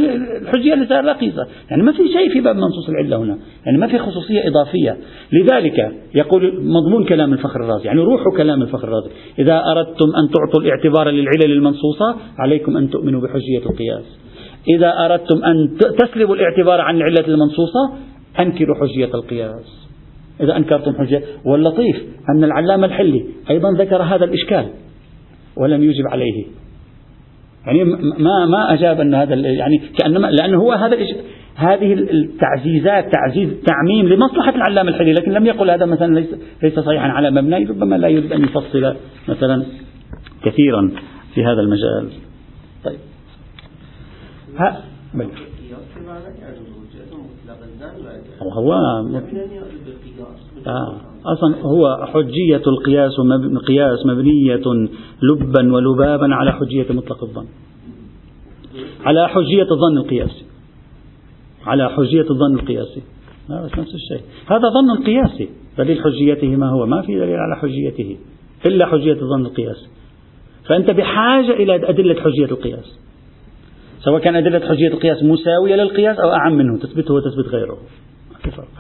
الحجية 0.42 0.75
لسائر 0.75 1.01
الأقيسة 1.01 1.47
يعني 1.71 1.83
ما 1.83 1.92
في 1.92 2.09
شيء 2.09 2.33
في 2.33 2.40
باب 2.40 2.57
منصوص 2.57 2.88
العلة 2.88 3.16
هنا. 3.16 3.38
يعني 3.66 3.79
ما 3.79 3.87
في 3.87 3.99
خصوصية 3.99 4.49
إضافية. 4.49 4.97
لذلك 5.33 5.92
يقول 6.14 6.64
مضمون 6.64 7.05
كلام 7.05 7.33
الفخر 7.33 7.61
الرازي. 7.61 7.85
يعني 7.85 8.01
روح 8.01 8.21
كلام 8.37 8.62
الفخر 8.62 8.88
الرازي. 8.88 9.11
إذا 9.38 9.62
أردتم 9.73 10.07
أن 10.07 10.31
تعطوا 10.31 10.61
الاعتبار 10.61 11.11
للعلل 11.11 11.53
المنصوصة 11.53 12.16
عليكم 12.38 12.77
أن 12.77 12.90
تؤمنوا 12.90 13.21
بحجية 13.21 13.71
القياس. 13.71 14.18
إذا 14.68 14.92
أردتم 15.07 15.45
أن 15.45 15.77
تسلبوا 15.99 16.35
الاعتبار 16.35 16.81
عن 16.81 16.97
العلة 16.97 17.27
المنصوصة 17.29 17.92
أنكروا 18.40 18.77
حجية 18.77 19.14
القياس. 19.14 19.82
إذا 20.40 20.57
أنكرتم 20.57 20.92
حجة. 20.99 21.23
واللطيف 21.45 21.97
أن 22.35 22.45
العلامة 22.45 22.87
الحلي 22.87 23.25
أيضا 23.51 23.73
ذكر 23.73 24.03
هذا 24.03 24.25
الإشكال 24.25 24.66
ولم 25.57 25.83
يجب 25.83 26.07
عليه. 26.07 26.45
يعني 27.66 27.85
ما 28.18 28.47
ما 28.47 28.75
أجاب 28.75 29.01
أن 29.01 29.14
هذا 29.14 29.35
يعني 29.35 29.81
كأنما 29.99 30.27
لأنه 30.27 30.59
هو 30.59 30.73
هذا 30.73 30.97
هذه 31.55 31.92
التعزيزات 31.92 33.12
تعزيز 33.12 33.49
تعميم 33.66 34.09
لمصلحة 34.09 34.55
العلامة 34.55 34.88
الحلي. 34.88 35.12
لكن 35.12 35.33
لم 35.33 35.47
يقل 35.47 35.71
هذا 35.71 35.87
مثلا 35.87 36.14
ليس, 36.14 36.29
ليس 36.62 36.81
صحيحا 36.81 37.09
على 37.09 37.31
مبنى. 37.31 37.64
ربما 37.64 37.97
لا 37.97 38.09
يريد 38.09 38.33
أن 38.33 38.45
يفصل 38.45 38.97
مثلا 39.29 39.64
كثيرا 40.45 40.90
في 41.35 41.45
هذا 41.45 41.61
المجال. 41.61 42.09
طيب. 42.85 42.99
ها 44.59 44.85
هو 48.50 48.72
آه. 50.66 50.96
أصلا 51.26 51.57
هو 51.62 52.07
حجية 52.07 52.62
القياس 52.66 53.12
قياس 53.68 54.07
مبنية 54.07 54.62
لبا 55.22 55.74
ولبابا 55.74 56.35
على 56.35 56.52
حجية 56.52 56.87
مطلق 56.90 57.24
الظن. 57.24 57.46
على 59.05 59.28
حجية 59.28 59.66
الظن 59.70 59.98
القياسي 59.98 60.44
على 61.66 61.90
حجية 61.90 62.31
الظن 62.31 62.55
القياسي 62.55 63.02
نفس 63.50 63.94
الشيء. 63.94 64.22
هذا 64.46 64.68
ظن 64.68 65.05
قياسي 65.05 65.48
دليل 65.78 66.02
حجيته 66.02 66.57
ما 66.57 66.70
هو. 66.70 66.87
ما 66.87 67.02
في 67.02 67.14
دليل 67.14 67.37
على 67.37 67.57
حجيته. 67.57 68.16
إلا 68.66 68.87
حجية 68.87 69.12
الظن 69.22 69.46
القياسي 69.46 69.87
فأنت 70.68 70.90
بحاجة 70.90 71.50
إلى 71.50 71.88
أدلة 71.88 72.20
حجية 72.20 72.44
القياس. 72.44 72.98
سواء 74.00 74.20
كان 74.20 74.37
أدلة 74.37 74.68
حجية 74.68 74.88
القياس 74.88 75.22
مساوية 75.22 75.74
للقياس 75.76 76.18
أو 76.18 76.31
أعم 76.33 76.59
منه. 76.59 76.78
تثبته 76.78 77.14
وتثبت 77.14 77.48
غيره. 77.48 77.78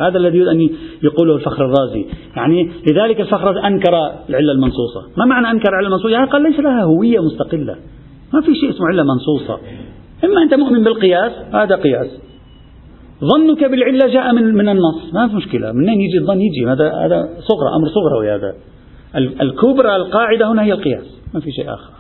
هذا 0.00 0.18
الذي 0.18 0.38
يريد 0.38 0.48
أن 0.48 0.70
يقوله 1.02 1.34
الفخر 1.34 1.64
الرازي. 1.64 2.06
يعني 2.36 2.70
لذلك 2.90 3.20
الفخر 3.20 3.66
أنكر 3.66 3.94
العلة 4.28 4.52
المنصوصة. 4.52 5.02
ما 5.16 5.24
معنى 5.24 5.50
أنكر 5.50 5.68
العلة 5.68 5.86
المنصوصة؟ 5.86 6.10
يعني 6.10 6.30
قال 6.30 6.42
ليس 6.42 6.60
لها 6.60 6.84
هوية 6.84 7.18
مستقلة. 7.20 7.76
ما 8.34 8.40
في 8.40 8.54
شيء 8.54 8.70
اسمه 8.70 8.86
علة 8.86 9.02
منصوصة. 9.02 9.60
إما 10.24 10.42
أنت 10.42 10.54
مؤمن 10.54 10.84
بالقياس 10.84 11.32
هذا 11.54 11.76
قياس. 11.76 12.06
ظنك 13.20 13.64
بالعلة 13.64 14.06
جاء 14.12 14.32
من 14.32 14.54
من 14.54 14.68
النص. 14.68 15.14
ما 15.14 15.28
في 15.28 15.34
مشكلة. 15.34 15.72
منين 15.72 16.00
يجي 16.00 16.18
الظن؟ 16.18 16.40
يجي. 16.40 16.66
هذا 16.66 16.92
هذا 17.06 17.28
صغرى 17.38 17.76
أمر 17.76 17.88
صغروي 17.88 18.34
هذا. 18.34 18.54
الكبرى 19.16 19.96
القاعدة 19.96 20.52
هنا 20.52 20.62
هي 20.62 20.72
القياس. 20.72 21.20
ما 21.34 21.40
في 21.40 21.52
شيء 21.52 21.74
آخر. 21.74 21.92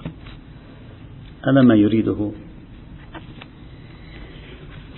هذا 1.48 1.62
ما 1.62 1.74
يريده 1.74 2.30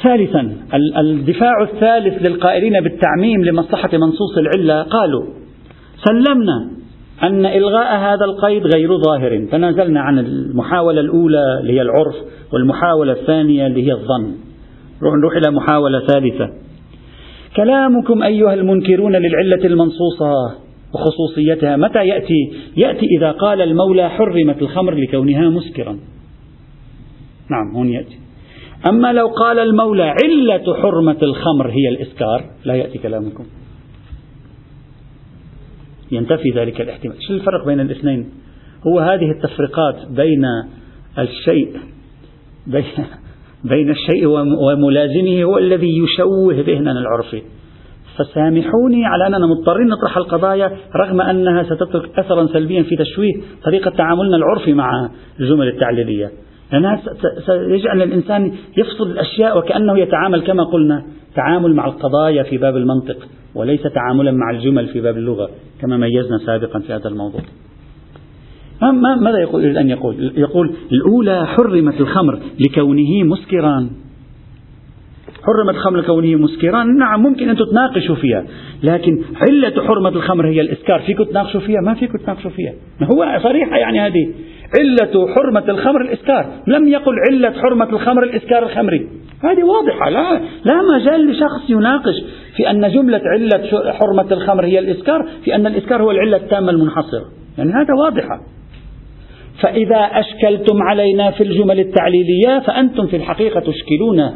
ثالثا 0.05 0.53
الدفاع 0.99 1.62
الثالث 1.62 2.23
للقائلين 2.23 2.81
بالتعميم 2.81 3.45
لمصلحة 3.45 3.90
منصوص 3.93 4.38
العلة 4.38 4.83
قالوا 4.83 5.25
سلمنا 6.05 6.71
أن 7.23 7.47
إلغاء 7.47 7.97
هذا 7.97 8.25
القيد 8.25 8.67
غير 8.67 8.99
ظاهر 8.99 9.47
تنازلنا 9.53 10.01
عن 10.01 10.19
المحاولة 10.19 11.01
الأولى 11.01 11.61
اللي 11.61 11.73
هي 11.73 11.83
العرف 11.83 12.14
والمحاولة 12.53 13.12
الثانية 13.12 13.67
اللي 13.67 13.87
هي 13.87 13.93
الظن. 13.93 14.35
نروح 15.03 15.37
إلى 15.37 15.51
محاولة 15.51 16.01
ثالثة. 16.01 16.51
كلامكم 17.57 18.23
أيها 18.23 18.55
المنكرون 18.55 19.17
للعلة 19.17 19.64
المنصوصة 19.64 20.33
وخصوصيتها 20.95 21.77
متى 21.77 22.07
يأتي؟ 22.07 22.53
يأتي 22.77 23.07
إذا 23.19 23.31
قال 23.31 23.61
المولى 23.61 24.11
حرمت 24.11 24.62
الخمر 24.62 24.95
لكونها 24.95 25.51
مسكرا. 25.51 25.99
نعم 27.51 27.77
هون 27.77 27.88
يأتي. 27.88 28.24
أما 28.87 29.12
لو 29.12 29.27
قال 29.27 29.59
المولى 29.59 30.03
علة 30.03 30.75
حرمة 30.83 31.16
الخمر 31.23 31.70
هي 31.70 31.88
الإسكار 31.88 32.44
لا 32.64 32.75
يأتي 32.75 32.99
كلامكم. 32.99 33.44
ينتفي 36.12 36.51
ذلك 36.51 36.81
الاحتمال. 36.81 37.16
شو 37.29 37.35
الفرق 37.35 37.66
بين 37.66 37.81
الاثنين؟ 37.81 38.31
هو 38.87 38.99
هذه 38.99 39.31
التفرقات 39.31 40.09
بين 40.11 40.44
الشيء 41.18 41.77
بين, 42.66 42.85
بين 43.70 43.90
الشيء 43.90 44.27
وملازمه 44.66 45.42
هو 45.42 45.59
الذي 45.59 45.99
يشوه 45.99 46.55
ذهننا 46.55 46.99
العرفي. 47.01 47.42
فسامحوني 48.18 49.07
على 49.07 49.27
أننا 49.27 49.47
مضطرين 49.47 49.87
نطرح 49.87 50.16
القضايا 50.16 50.77
رغم 50.97 51.20
أنها 51.20 51.62
ستترك 51.62 52.18
أثرا 52.18 52.47
سلبيا 52.47 52.83
في 52.83 52.97
تشويه 52.97 53.33
طريقة 53.64 53.90
تعاملنا 53.90 54.37
العرفي 54.37 54.73
مع 54.73 55.11
الجمل 55.40 55.68
التعليلية. 55.68 56.31
لأنها 56.75 57.03
سيجعل 57.47 58.03
الإنسان 58.03 58.53
يفصل 58.77 59.11
الأشياء 59.11 59.59
وكأنه 59.59 59.99
يتعامل 59.99 60.43
كما 60.43 60.65
قلنا 60.65 61.05
تعامل 61.35 61.75
مع 61.75 61.87
القضايا 61.87 62.43
في 62.43 62.59
باب 62.59 62.77
المنطق 62.77 63.17
وليس 63.55 63.83
تعاملا 63.83 64.31
مع 64.31 64.51
الجمل 64.51 64.87
في 64.87 65.01
باب 65.01 65.17
اللغة 65.17 65.51
كما 65.81 65.97
ميزنا 65.97 66.39
سابقا 66.47 66.79
في 66.79 66.93
هذا 66.93 67.09
الموضوع. 67.09 67.41
ماذا 69.21 69.39
يقول 69.39 69.77
أن 69.77 69.91
يقول؟ 69.91 70.33
يقول 70.37 70.75
الأولى 70.93 71.47
حرمت 71.47 72.01
الخمر 72.01 72.39
لكونه 72.61 73.25
مسكرا. 73.25 73.91
حرمت 75.47 75.75
الخمر 75.75 75.99
لكونه 75.99 76.37
مسكرا 76.37 76.85
نعم 76.85 77.23
ممكن 77.23 77.49
أن 77.49 77.57
تتناقشوا 77.57 78.15
فيها 78.15 78.45
لكن 78.83 79.25
علة 79.37 79.87
حرمة 79.87 80.09
الخمر 80.09 80.49
هي 80.49 80.61
الإسكار. 80.61 81.01
فيكم 81.01 81.25
تناقشوا 81.25 81.61
فيها؟ 81.61 81.81
ما 81.81 81.95
فيكم 81.95 82.19
تناقشوا 82.19 82.51
فيها. 82.51 82.73
هو 83.03 83.39
صريحة 83.43 83.77
يعني 83.77 84.01
هذه. 84.01 84.33
علة 84.79 85.35
حرمة 85.35 85.65
الخمر 85.69 86.01
الإسكار. 86.01 86.47
لم 86.67 86.89
يقل 86.89 87.15
علة 87.31 87.51
حرمة 87.51 87.89
الخمر 87.91 88.23
الإسكار 88.23 88.63
الخمري. 88.63 89.09
هذه 89.43 89.65
واضحة. 89.65 90.11
لا, 90.11 90.41
لا 90.65 90.75
مجال 90.95 91.31
لشخص 91.31 91.71
يناقش 91.71 92.15
في 92.57 92.71
أن 92.71 92.93
جملة 92.93 93.21
علة 93.25 93.93
حرمة 93.93 94.33
الخمر 94.33 94.65
هي 94.65 94.79
الإسكار 94.79 95.29
في 95.45 95.55
أن 95.55 95.67
الإسكار 95.67 96.03
هو 96.03 96.11
العلة 96.11 96.37
التامة 96.37 96.71
المنحصرة. 96.71 97.25
يعني 97.59 97.71
هذا 97.71 97.95
واضحة. 98.05 98.41
فإذا 99.61 99.97
أشكلتم 99.97 100.83
علينا 100.83 101.31
في 101.31 101.43
الجمل 101.43 101.81
التعليلية 101.81 102.59
فأنتم 102.67 103.07
في 103.07 103.17
الحقيقة 103.17 103.61
تشكلون 103.61 104.31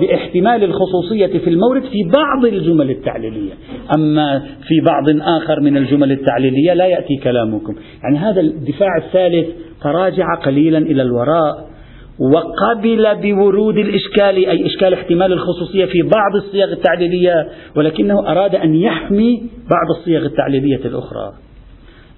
بإحتمال 0.00 0.64
الخصوصية 0.64 1.38
في 1.38 1.50
المورد 1.50 1.82
في 1.82 2.10
بعض 2.14 2.44
الجمل 2.44 2.90
التعليلية. 2.90 3.52
أما 3.96 4.38
في 4.38 4.80
بعض 4.80 5.04
آخر 5.20 5.60
من 5.60 5.76
الجمل 5.76 6.12
التعليلية 6.12 6.74
لا 6.74 6.86
يأتي 6.86 7.16
كلامكم. 7.16 7.74
يعني 8.02 8.18
هذا 8.18 8.40
الدفاع 8.40 8.96
الثالث 8.96 9.46
تراجع 9.82 10.34
قليلا 10.44 10.78
إلى 10.78 11.02
الوراء. 11.02 11.72
وقبل 12.18 13.16
بورود 13.22 13.78
الإشكال 13.78 14.36
أي 14.36 14.66
إشكال 14.66 14.94
احتمال 14.94 15.32
الخصوصية 15.32 15.84
في 15.84 16.02
بعض 16.02 16.36
الصيغ 16.36 16.72
التعليلية 16.72 17.48
ولكنه 17.76 18.30
أراد 18.30 18.54
أن 18.54 18.74
يحمي 18.74 19.42
بعض 19.70 19.98
الصيغ 19.98 20.26
التعليلية 20.26 20.80
الأخرى. 20.84 21.32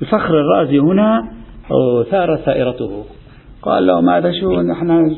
الفخر 0.03 0.41
الرازي 0.41 0.78
هنا 0.78 1.43
ثار 2.11 2.37
ثائرته 2.37 3.05
قال 3.62 3.87
لهم 3.87 4.11
هذا 4.11 4.33
شو؟ 4.41 4.61
نحن 4.61 5.17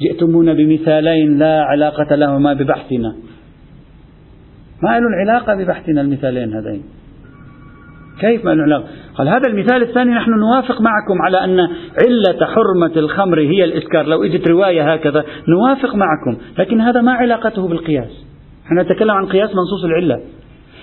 جئتمونا 0.00 0.52
بمثالين 0.52 1.38
لا 1.38 1.62
علاقة 1.62 2.14
لهما 2.14 2.52
ببحثنا. 2.52 3.16
ما 4.82 5.00
لهم 5.00 5.14
علاقة 5.20 5.54
ببحثنا 5.54 6.00
المثالين 6.00 6.52
هذين. 6.54 6.82
كيف 8.20 8.44
ما 8.44 8.50
علاقة 8.50 8.84
قال 9.14 9.28
هذا 9.28 9.42
المثال 9.48 9.82
الثاني 9.82 10.10
نحن 10.10 10.30
نوافق 10.30 10.80
معكم 10.80 11.22
على 11.22 11.44
أن 11.44 11.58
علة 12.06 12.46
حرمة 12.46 12.92
الخمر 12.96 13.40
هي 13.40 13.64
الإسكار 13.64 14.06
لو 14.06 14.24
إجت 14.24 14.50
رواية 14.50 14.92
هكذا 14.92 15.24
نوافق 15.48 15.94
معكم 15.94 16.42
لكن 16.58 16.80
هذا 16.80 17.00
ما 17.00 17.12
علاقته 17.12 17.68
بالقياس. 17.68 18.26
نحن 18.66 18.78
نتكلم 18.78 19.10
عن 19.10 19.26
قياس 19.26 19.50
منصوص 19.50 19.84
العلة. 19.84 20.20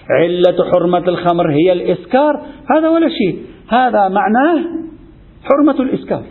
علة 0.10 0.72
حرمة 0.72 1.08
الخمر 1.08 1.52
هي 1.52 1.74
الإسكار 1.74 2.42
هذا 2.76 2.90
ولا 2.90 3.10
شيء. 3.10 3.42
هذا 3.70 4.10
معناه 4.10 4.86
حرمة 5.46 5.80
الإسكار 5.80 6.24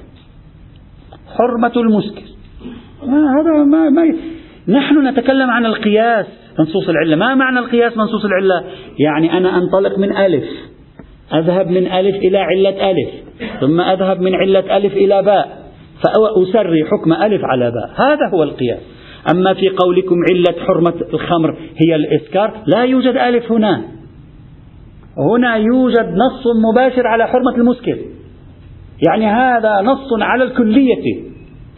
حرمة 1.39 1.73
المسكر. 1.77 2.23
هذا 3.03 3.65
ما, 3.65 3.91
ما 3.91 4.15
نحن 4.69 5.09
نتكلم 5.09 5.51
عن 5.51 5.67
القياس 5.67 6.27
منصوص 6.59 6.89
العلة. 6.89 7.17
ما 7.17 7.35
معنى 7.35 7.59
القياس 7.59 7.97
منصوص 7.97 8.25
العلة؟ 8.25 8.65
يعني 8.99 9.39
أنا 9.39 9.59
أنطلق 9.59 9.99
من 9.99 10.17
ألف. 10.17 10.45
أذهب 11.35 11.71
من 11.71 11.87
ألف 11.87 12.17
إلى 12.17 12.39
علة 12.39 12.91
ألف. 12.91 13.11
ثم 13.61 13.81
أذهب 13.81 14.21
من 14.21 14.35
علة 14.35 14.77
ألف 14.77 14.93
إلى 14.93 15.23
باء. 15.23 15.65
فأسري 16.05 16.85
حكم 16.85 17.13
ألف 17.13 17.45
على 17.45 17.71
باء. 17.71 17.91
هذا 18.09 18.29
هو 18.35 18.43
القياس. 18.43 18.79
أما 19.35 19.55
في 19.55 19.69
قولكم 19.69 20.17
علة 20.31 20.65
حرمة 20.67 20.95
الخمر 21.15 21.59
هي 21.77 21.95
الإسكار 21.95 22.63
لا 22.67 22.85
يوجد 22.85 23.17
ألف 23.17 23.53
هنا. 23.53 23.85
هنا 25.19 25.57
يوجد 25.57 26.15
نص 26.15 26.45
مباشر 26.71 27.07
على 27.07 27.27
حرمة 27.27 27.57
المسكر. 27.57 27.99
يعني 29.09 29.27
هذا 29.27 29.81
نص 29.81 30.09
على 30.21 30.45
الكلية. 30.45 31.23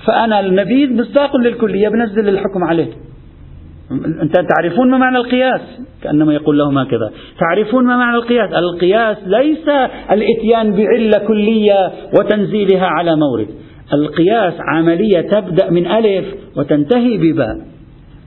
فأنا 0.07 0.41
النبيذ 0.41 1.01
مصداق 1.01 1.37
للكلية 1.37 1.89
بنزل 1.89 2.29
الحكم 2.29 2.65
عليه. 2.65 2.89
أنت 4.23 4.35
تعرفون 4.35 4.91
ما 4.91 4.99
معنى 4.99 5.17
القياس؟ 5.17 5.61
كأنما 6.03 6.35
يقول 6.35 6.59
لهم 6.59 6.79
هكذا. 6.79 7.11
تعرفون 7.41 7.85
ما 7.85 7.97
معنى 7.97 8.17
القياس؟ 8.17 8.53
القياس 8.53 9.17
ليس 9.27 9.69
الإتيان 10.11 10.73
بعلة 10.77 11.27
كلية 11.29 11.93
وتنزيلها 12.19 12.87
على 12.87 13.17
مورد. 13.17 13.49
القياس 13.93 14.55
عملية 14.61 15.21
تبدأ 15.21 15.71
من 15.71 15.87
ألف 15.87 16.27
وتنتهي 16.57 17.19
بباء. 17.19 17.57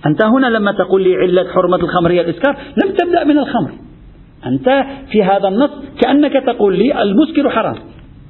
أنت 0.06 0.24
هنا 0.24 0.48
لما 0.48 0.72
تقول 0.72 1.04
لي 1.04 1.16
علة 1.16 1.52
حرمة 1.54 1.78
الخمر 1.78 2.12
هي 2.12 2.22
الإسكار 2.22 2.58
لم 2.84 2.92
تبدأ 2.96 3.24
من 3.24 3.38
الخمر. 3.38 3.72
أنت 4.46 4.86
في 5.12 5.24
هذا 5.24 5.48
النص 5.48 5.72
كأنك 6.02 6.34
تقول 6.46 6.78
لي 6.78 7.02
المسكر 7.02 7.50
حرام. 7.50 7.76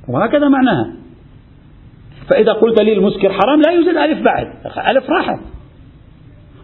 وهكذا 0.07 0.47
معناها. 0.47 0.93
فإذا 2.29 2.53
قلت 2.53 2.81
لي 2.81 2.93
المسكر 2.93 3.29
حرام 3.29 3.61
لا 3.61 3.71
يوجد 3.71 3.97
ألف 3.97 4.21
بعد. 4.21 4.47
ألف 4.87 5.09
راحت. 5.09 5.39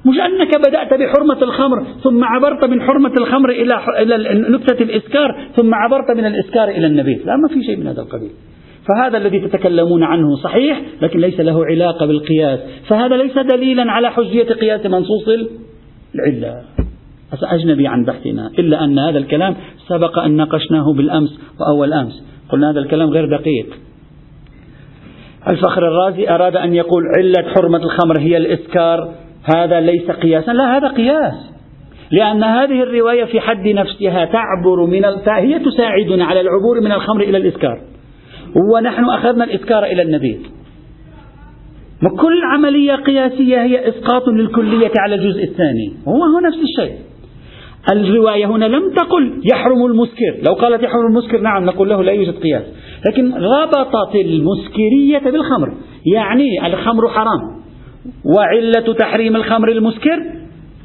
مش 0.06 0.20
أنك 0.20 0.68
بدأت 0.68 0.94
بحرمة 0.94 1.44
الخمر 1.44 1.86
ثم 2.04 2.24
عبرت 2.24 2.66
من 2.66 2.82
حرمة 2.82 3.14
الخمر 3.18 3.50
إلى 3.50 3.74
إلى 4.02 4.40
نكتة 4.50 4.84
الإسكار 4.84 5.48
ثم 5.56 5.74
عبرت 5.74 6.18
من 6.18 6.26
الإسكار 6.26 6.70
إلى 6.70 6.88
النبيذ. 6.88 7.26
لا 7.26 7.36
ما 7.36 7.48
في 7.48 7.64
شيء 7.64 7.78
من 7.78 7.88
هذا 7.88 8.02
القبيل. 8.02 8.32
فهذا 8.88 9.18
الذي 9.18 9.40
تتكلمون 9.40 10.04
عنه 10.04 10.36
صحيح 10.36 10.82
لكن 11.02 11.20
ليس 11.20 11.40
له 11.40 11.66
علاقة 11.66 12.06
بالقياس. 12.06 12.60
فهذا 12.88 13.18
ليس 13.18 13.38
دليلا 13.38 13.92
على 13.92 14.12
حجية 14.12 14.54
قياس 14.54 14.86
منصوص 14.86 15.28
العلة. 16.16 16.62
أجنبي 17.44 17.88
عن 17.88 18.06
بحثنا. 18.06 18.48
إلا 18.60 18.84
أن 18.84 19.00
هذا 19.00 19.18
الكلام 19.18 19.56
سبق 19.88 20.20
أن 20.20 20.32
ناقشناه 20.32 20.94
بالأمس 20.94 21.40
وأول 21.60 21.94
أمس. 21.94 22.24
قلنا 22.50 22.72
هذا 22.72 22.80
الكلام 22.80 23.10
غير 23.10 23.38
دقيق. 23.38 23.78
الفخر 25.48 25.88
الرازي 25.88 26.30
أراد 26.30 26.56
أن 26.56 26.74
يقول 26.74 27.04
علة 27.18 27.54
حرمة 27.56 27.78
الخمر 27.78 28.20
هي 28.20 28.38
الإسكار 28.38 29.14
هذا 29.56 29.80
ليس 29.80 30.12
قياسا. 30.12 30.52
لا 30.52 30.78
هذا 30.78 30.88
قياس. 30.88 31.56
لأن 32.12 32.44
هذه 32.44 32.84
الرواية 32.84 33.26
في 33.26 33.40
حد 33.40 33.68
نفسها 33.68 34.26
تعبر 34.26 34.86
من 34.86 35.06
هي 35.28 35.60
تساعدنا 35.60 36.26
على 36.26 36.42
العبور 36.42 36.82
من 36.82 36.92
الخمر 36.92 37.22
إلى 37.22 37.38
الإسكار 37.38 37.82
ونحن 38.74 39.04
أخذنا 39.04 39.44
الإسكار 39.44 39.84
إلى 39.84 40.02
النبيذ 40.02 40.40
كل 42.22 42.42
عملية 42.54 42.96
قياسية 42.96 43.62
هي 43.62 43.90
إسقاط 43.90 44.28
للكلية 44.28 44.92
على 45.00 45.16
الجزء 45.16 45.44
الثاني. 45.44 45.94
هو 46.08 46.24
هو 46.24 46.40
نفس 46.48 46.58
الشيء. 46.58 46.96
الرواية 47.92 48.46
هنا 48.46 48.66
لم 48.66 48.94
تقل 48.94 49.42
يحرم 49.54 49.86
المسكر. 49.86 50.38
لو 50.46 50.54
قالت 50.54 50.84
يحرم 50.84 51.08
المسكر 51.10 51.42
نعم 51.42 51.66
نقول 51.66 51.90
له 51.90 52.04
لا 52.04 52.12
يوجد 52.12 52.34
قياس. 52.34 52.64
لكن 53.08 53.34
ربطت 53.34 54.16
المسكرية 54.16 55.32
بالخمر. 55.32 55.74
يعني 56.14 56.68
الخمر 56.68 57.10
حرام. 57.10 57.40
وعلة 58.36 58.94
تحريم 58.94 59.36
الخمر 59.36 59.72
المسكر 59.72 60.24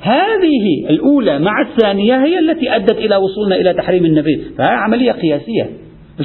هذه 0.00 0.90
الأولى 0.90 1.38
مع 1.38 1.52
الثانية 1.60 2.24
هي 2.24 2.38
التي 2.38 2.76
أدت 2.76 2.98
إلى 2.98 3.16
وصولنا 3.16 3.56
إلى 3.56 3.74
تحريم 3.74 4.04
النبيذ 4.04 4.38
فهي 4.58 4.68
عملية 4.68 5.12
قياسية. 5.12 5.70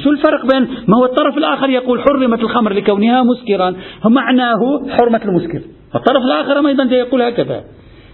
شو 0.04 0.10
الفرق 0.10 0.46
بين 0.52 0.68
ما 0.88 0.98
هو 0.98 1.04
الطرف 1.04 1.38
الآخر 1.38 1.70
يقول 1.70 2.00
حرمت 2.00 2.40
الخمر 2.40 2.72
لكونها 2.72 3.22
مسكرا 3.22 3.74
معناه 4.04 4.88
حرمة 4.88 5.20
المسكر. 5.24 5.60
الطرف 5.94 6.22
الآخر 6.22 6.68
أيضا 6.68 6.84
يقول 6.84 7.22
هكذا. 7.22 7.64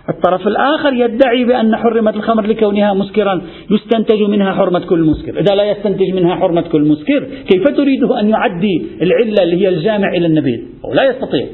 الطرف 0.09 0.47
الآخر 0.47 0.93
يدعي 0.93 1.45
بأن 1.45 1.77
حرمت 1.77 2.17
الخمر 2.17 2.47
لكونها 2.47 2.95
مسكرا 2.95 3.43
يستنتج 3.71 4.23
منها 4.23 4.53
حرمة 4.53 4.81
كل 4.87 4.99
مسكر. 4.99 5.41
إذا 5.41 5.55
لا 5.55 5.65
يستنتج 5.71 6.15
منها 6.15 6.35
حرمة 6.37 6.61
كل 6.61 6.83
مسكر 6.83 7.29
كيف 7.51 7.77
تريده 7.77 8.21
أن 8.21 8.29
يعدي 8.29 8.87
العلة 9.03 9.43
اللي 9.43 9.57
هي 9.57 9.69
الجامع 9.69 10.09
إلى 10.09 10.27
النبيذ 10.27 10.61
لا 10.95 11.05
يستطيع. 11.05 11.47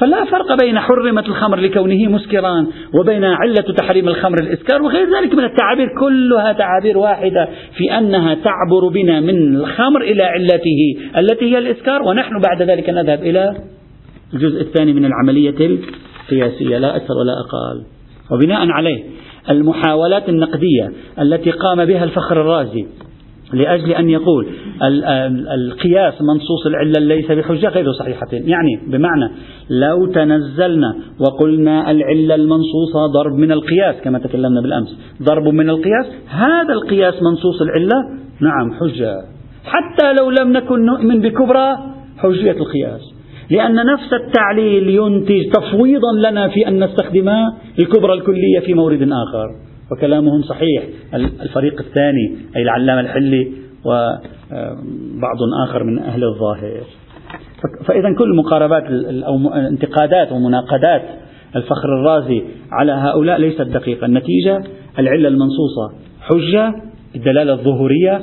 فلا 0.00 0.24
فرق 0.24 0.64
بين 0.64 0.78
حرمة 0.78 1.20
الخمر 1.20 1.60
لكونه 1.60 2.08
مسكرا 2.08 2.66
وبين 2.94 3.24
علة 3.24 3.74
تحريم 3.76 4.08
الخمر 4.08 4.36
الإسكار 4.42 4.82
وغير 4.82 5.06
ذلك 5.20 5.34
من 5.34 5.44
التعابير. 5.44 5.88
كلها 6.00 6.52
تعابير 6.52 6.98
واحدة 6.98 7.48
في 7.76 7.98
أنها 7.98 8.34
تعبر 8.34 8.88
بنا 8.88 9.20
من 9.20 9.56
الخمر 9.56 10.00
إلى 10.00 10.22
علته 10.22 10.96
التي 11.18 11.54
هي 11.54 11.58
الإسكار. 11.58 12.02
ونحن 12.02 12.40
بعد 12.48 12.62
ذلك 12.62 12.90
نذهب 12.90 13.22
إلى 13.22 13.56
الجزء 14.34 14.60
الثاني 14.60 14.92
من 14.92 15.04
العملية 15.04 15.78
القياسية 16.32 16.78
لا 16.78 16.96
أكثر 16.96 17.14
ولا 17.14 17.32
أقل. 17.32 17.82
وبناء 18.30 18.70
عليه 18.70 19.04
المحاولات 19.50 20.28
النقدية 20.28 20.92
التي 21.20 21.50
قام 21.50 21.84
بها 21.84 22.04
الفخر 22.04 22.40
الرازي 22.40 22.86
لأجل 23.52 23.92
أن 23.92 24.10
يقول 24.10 24.46
القياس 25.54 26.14
منصوص 26.22 26.66
العلة 26.66 27.00
ليس 27.00 27.30
بحجة 27.30 27.68
غير 27.68 27.92
صحيحة. 27.92 28.26
يعني 28.32 28.80
بمعنى 28.86 29.30
لو 29.70 30.06
تنزلنا 30.06 30.96
وقلنا 31.20 31.90
العلة 31.90 32.34
المنصوصة 32.34 33.06
ضرب 33.06 33.32
من 33.32 33.52
القياس 33.52 33.96
كما 34.04 34.18
تكلمنا 34.18 34.60
بالأمس 34.60 34.98
ضرب 35.22 35.48
من 35.48 35.70
القياس 35.70 36.06
هذا 36.28 36.72
القياس 36.72 37.14
منصوص 37.22 37.62
العلة 37.62 37.96
نعم 38.40 38.72
حجة. 38.80 39.14
حتى 39.64 40.12
لو 40.20 40.30
لم 40.30 40.52
نكن 40.52 40.84
نؤمن 40.84 41.20
بكبرى 41.20 41.78
حجية 42.18 42.50
القياس. 42.50 43.17
لأن 43.50 43.74
نفس 43.74 44.12
التعليل 44.12 44.88
ينتج 44.88 45.50
تفويضا 45.50 46.12
لنا 46.30 46.48
في 46.48 46.68
أن 46.68 46.84
نستخدم 46.84 47.30
الكبرى 47.78 48.12
الكلية 48.12 48.60
في 48.66 48.74
مورد 48.74 49.02
آخر. 49.02 49.48
وكلامهم 49.92 50.42
صحيح. 50.42 50.82
الفريق 51.14 51.80
الثاني 51.80 52.36
أي 52.56 52.62
العلامة 52.62 53.00
الحلي 53.00 53.52
وبعض 53.84 55.36
آخر 55.64 55.84
من 55.84 55.98
أهل 55.98 56.24
الظاهر. 56.24 56.80
فإذا 57.86 58.14
كل 58.18 58.36
مقاربات 58.36 58.84
أو 59.26 59.54
انتقادات 59.54 60.32
ومناقدات 60.32 61.02
الفخر 61.56 61.88
الرازي 62.00 62.42
على 62.72 62.92
هؤلاء 62.92 63.38
ليست 63.38 63.62
دقيقة. 63.62 64.04
النتيجة 64.06 64.64
العلة 64.98 65.28
المنصوصة 65.28 65.92
حجة 66.20 66.74
الدلالة 67.16 67.52
الظهورية 67.52 68.20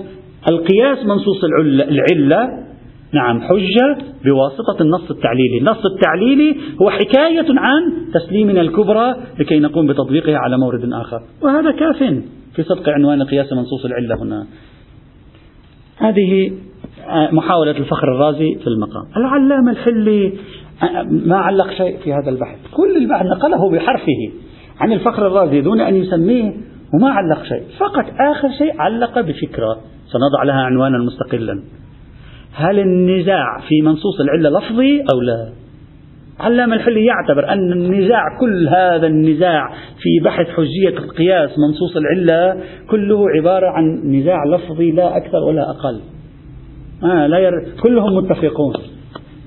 القياس 0.50 1.06
منصوص 1.06 1.44
العلة 1.90 2.65
نعم 3.16 3.42
حجة 3.42 3.98
بواسطة 4.26 4.82
النص 4.82 5.12
التعليلي. 5.12 5.58
النص 5.58 5.86
التعليلي 5.86 6.56
هو 6.82 6.90
حكاية 6.90 7.46
عن 7.50 7.82
تسليمنا 8.14 8.62
الكبرى 8.62 9.16
لكي 9.40 9.60
نقوم 9.60 9.88
بتطبيقها 9.88 10.38
على 10.38 10.58
مورد 10.58 10.94
آخر. 10.94 11.22
وهذا 11.42 11.72
كاف 11.72 11.98
في 12.56 12.64
صدق 12.64 12.90
عنوان 12.90 13.24
قياس 13.24 13.54
منصوص 13.54 13.86
العلة 13.86 14.24
هنا. 14.24 14.46
هذه 15.98 16.52
محاولة 17.32 17.72
الفخر 17.72 18.14
الرازي 18.16 18.56
في 18.56 18.68
المقام. 18.68 19.04
العلامة 19.18 19.72
الحلي 19.72 20.34
ما 21.26 21.38
علق 21.38 21.72
شيء 21.72 21.98
في 21.98 22.14
هذا 22.14 22.30
البحث. 22.30 22.60
كل 22.74 22.98
البحث 22.98 23.26
نقله 23.26 23.72
بحرفه 23.72 24.32
عن 24.80 24.92
الفخر 24.92 25.28
الرازي 25.28 25.62
دون 25.62 25.82
أن 25.82 25.96
يسميه 25.96 26.54
وما 26.94 27.10
علق 27.10 27.44
شيء. 27.44 27.64
فقط 27.80 28.06
آخر 28.32 28.50
شيء 28.58 28.82
علق 28.82 29.22
بفكرة. 29.22 29.78
سنضع 30.08 30.44
لها 30.44 30.62
عنوانا 30.62 30.98
مستقلا. 30.98 31.64
هل 32.56 32.80
النزاع 32.80 33.60
في 33.70 33.82
منصوص 33.82 34.20
العلة 34.20 34.60
لفظي 34.60 35.02
أو 35.14 35.22
لا؟ 35.22 35.50
علام 36.40 36.74
الحلي 36.74 37.06
يعتبر 37.06 37.50
أن 37.50 37.72
النزاع 37.72 38.24
كل 38.40 38.68
هذا 38.68 39.08
النزاع 39.08 39.70
في 39.74 40.26
بحث 40.26 40.48
حجية 40.48 40.98
القياس 40.98 41.50
منصوص 41.50 41.98
العلة 41.98 42.64
كله 42.90 43.26
عبارة 43.30 43.68
عن 43.68 44.02
نزاع 44.06 44.44
لفظي 44.46 44.92
لا 44.92 45.18
أكثر 45.18 45.38
ولا 45.38 45.70
أقل. 45.70 46.02
آه 47.04 47.28
لا 47.28 47.38
ير... 47.38 47.52
كلهم 47.84 48.16
متفقون. 48.16 48.74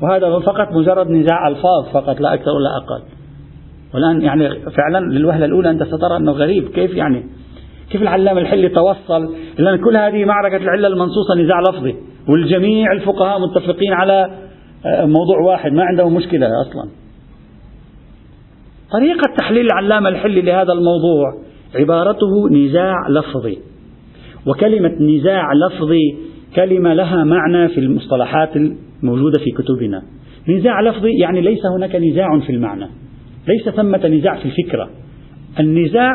وهذا 0.02 0.38
فقط 0.38 0.72
مجرد 0.72 1.11
نزاع 1.11 1.48
ألفاظ 1.48 1.88
فقط 1.92 2.20
لا 2.20 2.34
أكثر 2.34 2.50
ولا 2.50 2.76
أقل. 2.76 3.02
والآن 3.94 4.22
يعني 4.22 4.48
فعلا 4.50 5.04
للوهلة 5.12 5.44
الأولى 5.44 5.70
أنت 5.70 5.82
سترى 5.82 6.16
أنه 6.16 6.32
غريب. 6.32 6.68
كيف 6.68 6.94
يعني؟ 6.94 7.24
كيف 7.90 8.02
العلامة 8.02 8.40
الحلي 8.40 8.68
توصل 8.68 9.34
لأن 9.59 9.76
كل 9.84 9.96
هذه 9.96 10.24
معركة 10.24 10.56
العلة 10.56 10.88
المنصوصة 10.88 11.34
نزاع 11.34 11.61
لفظي؟ 11.61 11.94
والجميع 12.29 12.93
الفقهاء 12.93 13.39
متفقين 13.41 13.93
على 13.93 14.31
آه، 14.87 15.07
موضوع 15.07 15.41
واحد 15.47 15.72
ما 15.72 15.83
عندهم 15.85 16.14
مشكلة 16.14 16.47
أصلا. 16.47 16.91
طريقة 18.93 19.35
تحليل 19.39 19.66
العلامة 19.66 20.09
الحلي 20.09 20.41
لهذا 20.43 20.72
الموضوع 20.72 21.35
عبارته 21.74 22.49
نزاع 22.51 22.95
لفظي. 23.09 23.59
وكلمة 24.47 24.93
نزاع 25.01 25.45
لفظي 25.53 26.16
كلمة 26.57 26.95
لها 26.95 27.24
معنى 27.24 27.68
في 27.68 27.81
المصطلحات 27.81 28.57
الموجودة 28.57 29.41
في 29.45 29.62
كتبنا. 29.62 30.03
نزاع 30.49 30.81
لفظي 30.81 31.11
يعني 31.20 31.41
ليس 31.41 31.61
هناك 31.76 31.97
نزاع 31.97 32.39
في 32.39 32.53
المعنى. 32.53 32.87
ليس 33.49 33.68
ثمة 33.68 34.07
نزاع 34.07 34.37
في 34.37 34.45
الفكرة. 34.45 34.91
النزاع 35.61 36.12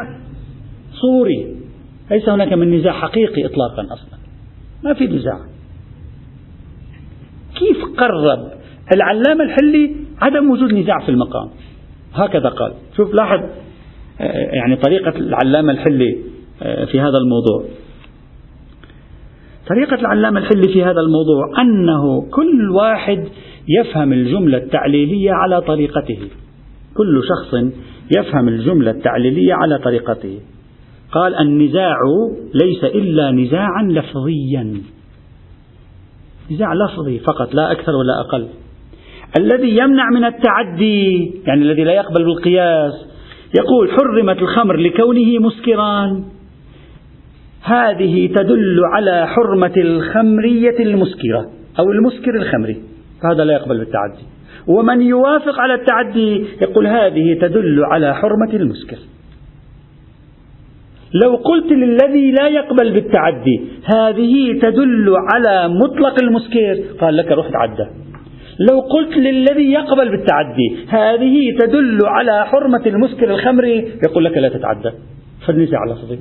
صوري. 0.91 1.55
ليس 2.11 2.29
هناك 2.29 2.53
من 2.53 2.77
نزاع 2.77 2.93
حقيقي 2.93 3.45
إطلاقا 3.45 3.83
أصلا. 3.93 4.19
ما 4.83 4.93
في 4.93 5.07
نزاع. 5.07 5.52
كيف 7.63 7.99
قرب؟ 7.99 8.51
العلامة 8.93 9.43
الحلي 9.43 9.95
عدم 10.21 10.51
وجود 10.51 10.73
نزاع 10.73 10.99
في 11.05 11.09
المقام. 11.09 11.49
هكذا 12.13 12.49
قال. 12.49 12.73
شوف 12.97 13.13
لاحظ 13.13 13.39
آه، 14.21 14.55
يعني 14.55 14.75
طريقة 14.75 15.17
العلامة 15.17 15.71
الحلي 15.71 16.17
آه، 16.61 16.85
في 16.85 16.99
هذا 16.99 17.17
الموضوع. 17.17 17.63
طريقة 19.69 19.95
العلامة 19.95 20.39
الحلي 20.39 20.73
في 20.73 20.83
هذا 20.83 21.01
الموضوع 21.01 21.61
أنه 21.61 22.29
كل 22.31 22.69
واحد 22.69 23.27
يفهم 23.79 24.13
الجملة 24.13 24.57
التعليلية 24.57 25.31
على 25.31 25.61
طريقته. 25.61 26.19
كل 26.97 27.21
شخص 27.23 27.53
يفهم 28.17 28.47
الجملة 28.47 28.91
التعليلية 28.91 29.53
على 29.53 29.77
طريقته. 29.77 30.39
قال 31.11 31.35
النزاع 31.35 31.97
ليس 32.53 32.83
إلا 32.83 33.31
نزاعا 33.31 33.83
لفظيا. 33.83 34.81
نزاع 36.51 36.73
لفظي 36.73 37.19
فقط 37.19 37.53
لا 37.53 37.71
أكثر 37.71 37.91
ولا 37.91 38.19
أقل. 38.19 38.47
الذي 39.37 39.77
يمنع 39.77 40.09
من 40.09 40.25
التعدي 40.25 41.31
يعني 41.47 41.61
الذي 41.61 41.83
لا 41.83 41.93
يقبل 41.93 42.25
بالقياس 42.25 42.93
يقول 43.59 43.91
حرمت 43.91 44.41
الخمر 44.41 44.75
لكونه 44.75 45.39
مسكرا 45.39 46.23
هذه 47.63 48.27
تدل 48.27 48.79
على 48.93 49.27
حرمة 49.27 49.73
الخمرية 49.77 50.79
المسكرة 50.79 51.49
أو 51.79 51.91
المسكر 51.91 52.35
الخمري 52.35 52.81
هذا 53.31 53.43
لا 53.43 53.53
يقبل 53.53 53.77
بالتعدي. 53.77 54.23
ومن 54.67 55.01
يوافق 55.01 55.59
على 55.59 55.73
التعدي 55.73 56.45
يقول 56.61 56.87
هذه 56.87 57.39
تدل 57.41 57.85
على 57.85 58.15
حرمة 58.15 58.53
المسكر. 58.53 58.97
لو 61.23 61.35
قلت 61.35 61.71
للذي 61.71 62.31
لا 62.31 62.47
يقبل 62.47 62.93
بالتعدي 62.93 63.61
هذه 63.83 64.59
تدل 64.61 65.15
على 65.33 65.73
مطلق 65.73 66.23
المسكر 66.23 66.83
قال 67.01 67.17
لك 67.17 67.31
روح 67.31 67.49
تعدى 67.49 68.03
لو 68.59 68.79
قلت 68.79 69.17
للذي 69.17 69.71
يقبل 69.71 70.09
بالتعدي 70.09 70.77
هذه 70.87 71.57
تدل 71.59 71.99
على 72.05 72.45
حرمة 72.45 72.81
المسكر 72.85 73.33
الخمري. 73.33 73.91
يقول 74.07 74.25
لك 74.25 74.37
لا 74.37 74.49
تتعدى. 74.49 74.91
فالنزاع 75.47 75.79
لفظي 75.85 76.19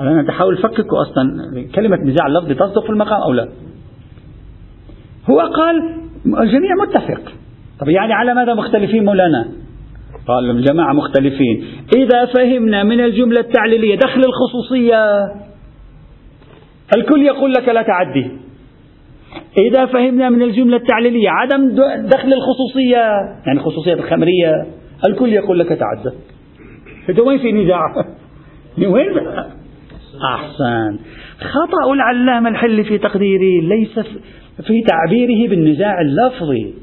أنا 0.00 0.22
تحاول 0.22 0.56
فككوا 0.56 1.02
أصلا. 1.02 1.24
كلمة 1.74 1.96
نزاع 1.96 2.28
لفظي 2.28 2.54
تصدق 2.54 2.82
في 2.82 2.90
المقام 2.90 3.22
أو 3.22 3.32
لا؟ 3.32 3.48
هو 5.30 5.40
قال 5.40 5.82
الجميع 6.26 6.70
متفق. 6.82 7.32
طب 7.80 7.88
يعني 7.88 8.12
على 8.12 8.34
ماذا 8.34 8.54
مختلفين 8.54 9.04
مولانا؟ 9.04 9.48
قال 10.30 10.50
الجماعة 10.50 10.92
مختلفين. 10.92 11.64
إذا 11.96 12.24
فهمنا 12.24 12.82
من 12.84 13.00
الجملة 13.00 13.40
التعليلية 13.40 13.96
دخل 13.96 14.20
الخصوصية. 14.24 15.04
الكل 16.96 17.22
يقول 17.22 17.52
لك 17.52 17.68
لا 17.68 17.82
تعدي. 17.82 18.30
إذا 19.58 19.86
فهمنا 19.86 20.30
من 20.30 20.42
الجملة 20.42 20.76
التعليلية 20.76 21.30
عدم 21.30 21.68
دخل 22.08 22.32
الخصوصية. 22.32 22.96
يعني 23.46 23.58
الخصوصية 23.58 23.94
الخمرية. 23.94 24.66
الكل 25.06 25.32
يقول 25.32 25.58
لك 25.58 25.68
تعدى 25.68 26.16
فأنت 27.06 27.20
وين 27.20 27.38
في 27.38 27.52
نزاع؟ 27.52 27.80
وين؟ 28.92 29.08
أحسن. 30.34 30.98
خطأ 31.38 31.92
العلامة 31.92 32.48
الحل 32.48 32.84
في 32.84 32.98
تقديري 32.98 33.60
ليس 33.60 33.98
في 34.66 34.82
تعبيره 34.88 35.50
بالنزاع 35.50 36.00
اللفظي. 36.00 36.74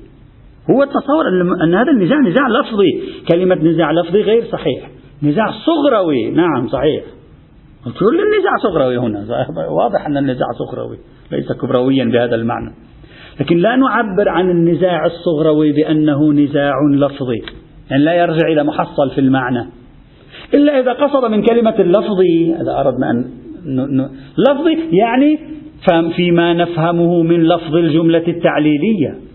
هو 0.72 0.84
تصور 0.84 1.28
أن 1.63 1.76
هذا 1.76 1.91
النزاع 1.91 2.20
نزاع 2.20 2.47
لفظي. 2.47 3.03
كلمة 3.28 3.55
نزاع 3.55 3.91
لفظي 3.91 4.22
غير 4.22 4.43
صحيح. 4.43 4.89
نزاع 5.24 5.51
صغروي. 5.51 6.32
نعم 6.32 6.68
صحيح. 6.68 7.03
كل 7.99 8.20
النزاع 8.20 8.51
صغروي 8.63 8.97
هنا. 8.97 9.20
واضح 9.84 10.05
أن 10.05 10.18
النزاع 10.18 10.47
صغروي. 10.59 10.97
ليس 11.32 11.51
كبرويا 11.61 12.05
بهذا 12.05 12.36
المعنى. 12.36 12.74
لكن 13.39 13.57
لا 13.57 13.76
نعبر 13.76 14.30
عن 14.30 14.49
النزاع 14.49 15.05
الصغروي 15.05 15.72
بأنه 15.72 16.34
نزاع 16.34 16.74
لفظي. 16.93 17.41
يعني 17.89 18.03
لا 18.03 18.13
يرجع 18.13 18.47
إلى 18.47 18.63
محصل 18.63 19.09
في 19.15 19.22
المعنى. 19.22 19.70
إلا 20.53 20.80
إذا 20.80 20.93
قصد 20.93 21.32
من 21.32 21.41
كلمة 21.43 21.76
اللفظي 21.80 22.55
إذا 22.61 22.80
أردنا 22.80 23.11
أن 23.11 23.26
لفظي 24.49 24.78
يعني 24.91 25.39
فيما 26.15 26.53
نفهمه 26.53 27.22
من 27.24 27.43
لفظ 27.43 27.76
الجملة 27.76 28.24
التعليلية. 28.28 29.26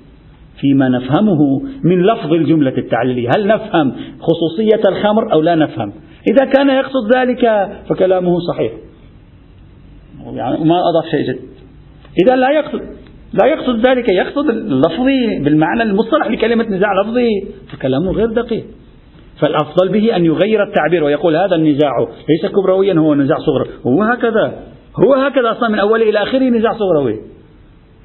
فيما 0.63 0.89
نفهمه 0.89 1.63
من 1.85 2.03
لفظ 2.03 2.33
الجملة 2.33 2.79
التعليلية. 2.79 3.29
هل 3.37 3.47
نفهم 3.47 3.93
خصوصية 4.21 4.89
الخمر 4.89 5.33
أو 5.33 5.41
لا 5.41 5.55
نفهم؟ 5.55 5.93
إذا 6.31 6.45
كان 6.45 6.69
يقصد 6.71 7.17
ذلك 7.17 7.71
فكلامه 7.89 8.39
صحيح. 8.53 8.73
يعني 10.35 10.65
ما 10.65 10.81
أضاف 10.91 11.05
شيء 11.11 11.23
جديد 11.23 11.51
إذا 12.27 12.37
لا 12.37 12.51
يقصد 12.51 12.81
لا 13.43 13.47
يقصد 13.47 13.87
ذلك 13.87 14.13
يقصد 14.13 14.49
اللفظي 14.49 15.39
بالمعنى 15.45 15.83
المصطلح 15.83 16.31
لكلمة 16.31 16.65
نزاع 16.65 16.93
لفظي 17.03 17.29
فكلامه 17.73 18.13
غير 18.13 18.27
دقيق. 18.27 18.65
فالأفضل 19.41 19.89
به 19.89 20.17
أن 20.17 20.25
يغير 20.25 20.63
التعبير 20.63 21.05
ويقول 21.05 21.37
هذا 21.37 21.57
النزاع 21.57 21.91
ليس 22.29 22.53
كبرويا 22.53 22.95
هو 22.95 23.15
نزاع 23.15 23.37
صغرى. 23.39 23.69
هو 23.87 24.03
هكذا. 24.03 24.53
هو 25.05 25.15
هكذا 25.15 25.51
أصلا 25.51 25.69
من 25.69 25.79
أوله 25.79 26.11
إلى 26.11 26.23
آخره 26.23 26.49
نزاع 26.49 26.73
صغروي. 26.73 27.21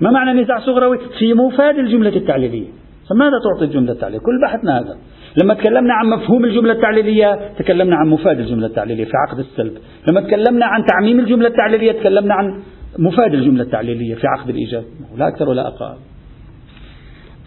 ما 0.02 0.12
معنى 0.12 0.42
نزاع 0.42 0.60
صغروي؟ 0.60 0.98
في 1.20 1.34
مفاد 1.34 1.78
الجملة 1.78 2.16
التعليلية. 2.16 2.68
فماذا 3.10 3.32
تعطي 3.44 3.66
الجملة 3.66 3.92
التعليلية؟ 3.92 4.20
كل 4.20 4.42
بحثنا 4.44 4.80
هذا 4.80 4.98
لما 5.44 5.54
تكلمنا 5.54 5.94
عن 5.94 6.06
مفهوم 6.06 6.46
الجملة 6.46 6.74
التعليلية 6.74 7.40
تكلمنا 7.60 7.96
عن 7.96 8.08
مفاد 8.08 8.40
الجملة 8.40 8.66
التعليلية 8.66 9.06
في 9.06 9.12
عقد 9.28 9.40
السلب. 9.40 9.74
لما 10.10 10.22
تكلمنا 10.22 10.66
عن 10.66 10.86
تعميم 10.86 11.20
الجملة 11.20 11.48
التعليلية 11.48 11.92
تكلمنا 11.92 12.34
عن 12.34 12.62
مفاد 13.00 13.34
الجملة 13.34 13.64
التعليلية 13.64 14.16
في 14.16 14.28
عقد 14.28 14.50
الإيجاب. 14.50 14.84
لا 15.18 15.28
أكثر 15.28 15.50
ولا 15.50 15.68
أقل. 15.68 15.96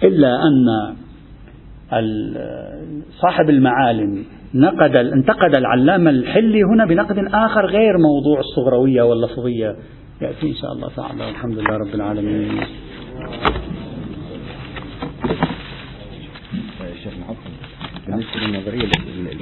إلا 0.04 0.28
أن 0.28 0.66
صاحب 3.10 3.50
المعالم 3.50 4.24
نقد 4.54 4.96
انتقد 4.96 5.54
العلامة 5.54 6.10
الحلي 6.10 6.62
هنا 6.62 6.86
بنقد 6.86 7.18
آخر 7.18 7.66
غير 7.66 7.98
موضوع 7.98 8.40
الصغروية 8.40 9.02
واللفظية. 9.02 9.76
يأتي 10.20 10.46
إن 10.48 10.54
شاء 10.54 10.72
الله 10.72 10.88
تعالى. 10.96 11.24
والحمد 11.26 11.58
لله 11.58 11.76
رب 11.76 11.94
العالمين. 11.94 12.60
بالنسبة 18.06 18.40
للنظرية 18.40 18.90